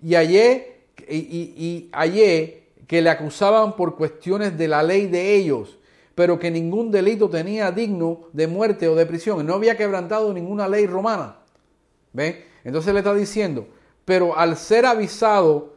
[0.02, 0.71] Y hallé,
[1.08, 5.78] y, y, hallé que le acusaban por cuestiones de la ley de ellos,
[6.14, 9.46] pero que ningún delito tenía digno de muerte o de prisión.
[9.46, 11.38] No había quebrantado ninguna ley romana.
[12.12, 12.44] ¿Ven?
[12.64, 13.66] Entonces le está diciendo,
[14.04, 15.72] pero al ser avisado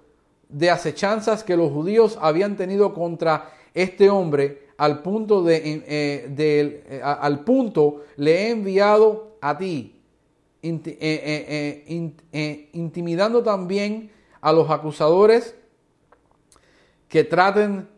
[0.49, 7.01] de acechanzas que los judíos habían tenido contra este hombre, al punto, de, eh, eh,
[7.03, 10.01] al punto le he enviado a ti,
[10.61, 11.83] eh,
[12.73, 14.11] intimidando también
[14.45, 15.55] a los acusadores
[17.09, 17.89] que traten,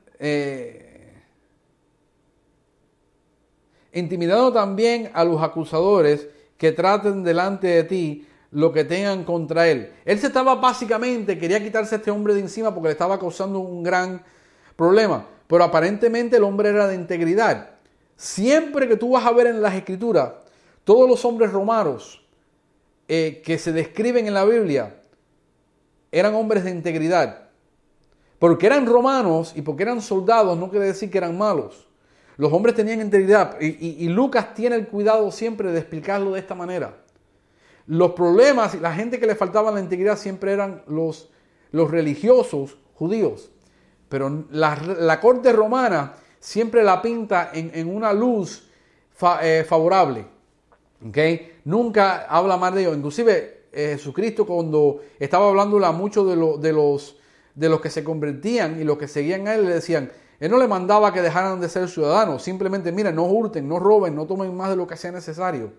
[3.91, 9.91] intimidando también a los acusadores que traten delante de ti lo que tengan contra él.
[10.05, 13.59] Él se estaba básicamente, quería quitarse a este hombre de encima porque le estaba causando
[13.59, 14.23] un gran
[14.77, 15.27] problema.
[15.47, 17.71] Pero aparentemente el hombre era de integridad.
[18.15, 20.31] Siempre que tú vas a ver en las escrituras,
[20.85, 22.25] todos los hombres romanos
[23.09, 25.01] eh, que se describen en la Biblia
[26.19, 27.47] eran hombres de integridad.
[28.39, 31.87] Porque eran romanos y porque eran soldados no quiere decir que eran malos.
[32.37, 36.95] Los hombres tenían integridad y, Lucas tiene el cuidado siempre de explicarlo de esta manera.
[37.87, 41.29] Los problemas y la gente que le faltaba la integridad siempre eran los,
[41.71, 43.49] los religiosos judíos.
[44.07, 48.69] Pero la, corte romana siempre la pinta en, una luz
[49.41, 50.25] eh, favorable.
[51.07, 51.59] ¿okay?
[51.65, 52.95] Nunca habla mal de ellos.
[52.95, 57.17] Inclusive Jesucristo cuando estaba hablando a muchos de, de, los,
[57.53, 60.59] de los que se convertían y los que seguían a él, le decían, él no
[60.59, 62.43] le mandaba que dejaran de ser ciudadanos.
[62.43, 65.73] Simplemente, mira, no hurten, no roben, no tomen más de lo que sea necesario.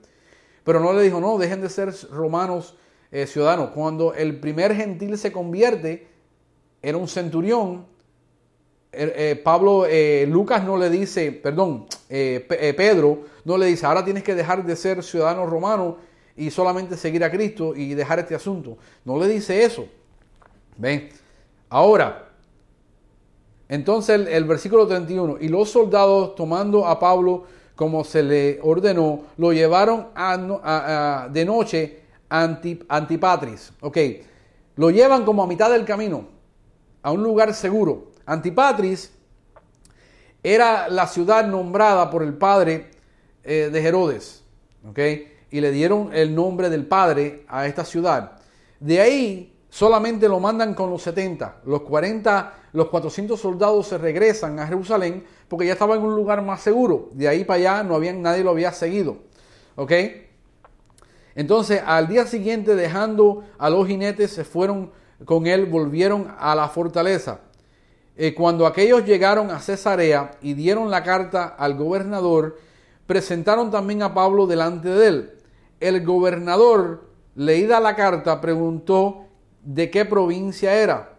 [0.64, 2.76] Pero no le dijo, no, dejen de ser romanos
[3.12, 3.70] eh, ciudadanos.
[3.70, 6.08] Cuando el primer gentil se convierte,
[6.82, 7.86] era un centurión.
[8.90, 14.24] Er, eh, Pablo, eh, Lucas no le dice, perdón, Pedro no le dice, ahora tienes
[14.24, 15.98] que dejar de ser ciudadano romano
[16.38, 18.78] y solamente seguir a Cristo y dejar este asunto.
[19.04, 19.86] No le dice eso.
[20.76, 21.08] ¿Ven?
[21.68, 22.28] Ahora,
[23.68, 29.52] entonces el, versículo 31, y los soldados tomando a Pablo como se le ordenó, lo
[29.52, 30.08] llevaron
[31.32, 32.56] de noche a
[32.88, 33.72] Antipatris.
[33.80, 33.98] Ok,
[34.76, 36.26] lo llevan como a mitad del camino,
[37.02, 38.12] a un lugar seguro.
[38.26, 39.12] Antipatris
[40.42, 42.90] era la ciudad nombrada por el padre
[43.44, 44.42] eh, de Herodes.
[44.88, 44.98] Ok,
[45.50, 48.32] y le dieron el nombre del padre a esta ciudad.
[48.80, 51.62] De ahí solamente lo mandan con los 70.
[51.64, 56.42] Los 40, los 400 soldados se regresan a Jerusalén porque ya estaba en un lugar
[56.42, 57.08] más seguro.
[57.12, 59.18] De ahí para allá no había, nadie lo había seguido.
[59.76, 59.92] ¿Ok?
[61.34, 64.90] Entonces, al día siguiente, dejando a los jinetes, se fueron
[65.24, 67.40] con él, volvieron a la fortaleza.
[68.16, 72.58] Eh, cuando aquellos llegaron a Cesarea y dieron la carta al gobernador,
[73.06, 75.37] presentaron también a Pablo delante de él.
[75.80, 79.26] El gobernador, leída la carta, preguntó
[79.62, 81.16] de qué provincia era.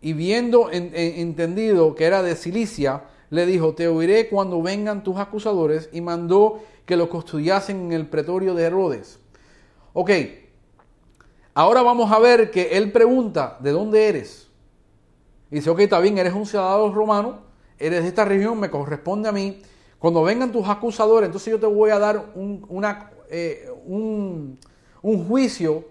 [0.00, 5.88] Y viendo entendido que era de Cilicia, le dijo, te oiré cuando vengan tus acusadores,
[5.92, 9.20] y mandó que lo custodiasen en el pretorio de Herodes.
[9.92, 10.10] Ok,
[11.54, 14.48] ahora vamos a ver que él pregunta, ¿de dónde eres?
[15.50, 17.40] Y dice, ok, está bien, eres un ciudadano romano,
[17.78, 19.62] eres de esta región, me corresponde a mí.
[20.02, 22.66] Cuando vengan tus acusadores, entonces yo te voy a dar un,
[23.30, 24.58] eh, un,
[25.00, 25.84] un juicio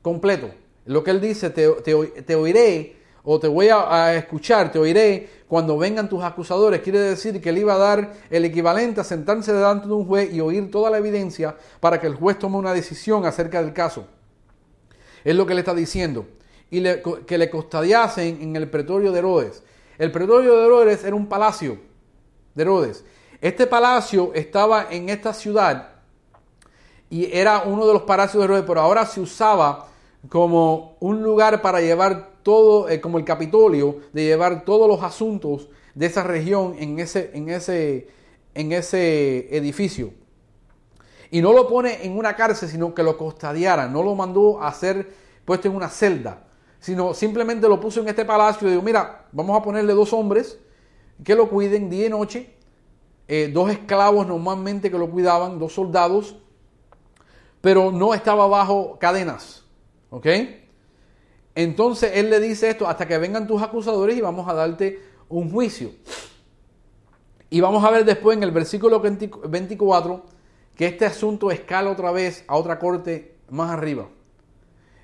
[0.00, 0.48] completo.
[0.86, 6.08] Lo que él dice, te, oiré o te voy a, escuchar, te oiré cuando vengan
[6.08, 6.80] tus acusadores.
[6.80, 10.32] Quiere decir que él iba a dar el equivalente a sentarse delante de un juez
[10.32, 14.06] y oír toda la evidencia para que el juez tome una decisión acerca del caso.
[15.22, 16.24] Es lo que le está diciendo.
[16.70, 16.82] Y
[17.26, 19.62] que le custodiasen en el pretorio de Herodes.
[19.98, 21.78] El pretorio de Herodes era un palacio
[22.54, 23.04] de Herodes.
[23.40, 25.90] Este palacio estaba en esta ciudad
[27.10, 29.88] y era uno de los palacios de Herodes, pero ahora se usaba
[30.28, 35.68] como un lugar para llevar todo, eh, como el Capitolio, de llevar todos los asuntos
[35.94, 38.08] de esa región en ese, en ese,
[38.54, 40.12] en ese edificio.
[41.30, 43.88] Y no lo pone en una cárcel, sino que lo custodiara.
[43.88, 45.08] No lo mandó a ser
[45.44, 46.44] puesto en una celda,
[46.78, 50.58] sino simplemente lo puso en este palacio y dijo, mira, vamos a ponerle dos hombres
[51.22, 52.54] que lo cuiden día y noche,
[53.26, 56.36] eh, dos esclavos normalmente que lo cuidaban, dos soldados,
[57.60, 59.64] pero no estaba bajo cadenas.
[60.10, 60.26] ¿Ok?
[61.54, 65.50] Entonces él le dice esto hasta que vengan tus acusadores y vamos a darte un
[65.50, 65.90] juicio.
[67.48, 70.24] Y vamos a ver después en el versículo 24
[70.74, 74.08] que este asunto escala otra vez a otra corte más arriba.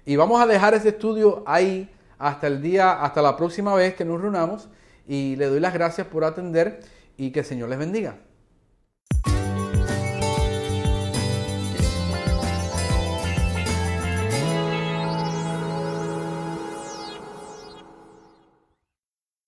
[0.04, 4.04] Y vamos a dejar ese estudio ahí hasta el día, hasta la próxima vez que
[4.04, 4.68] nos reunamos.
[5.06, 6.80] Y le doy las gracias por atender
[7.20, 8.16] y que el Señor les bendiga.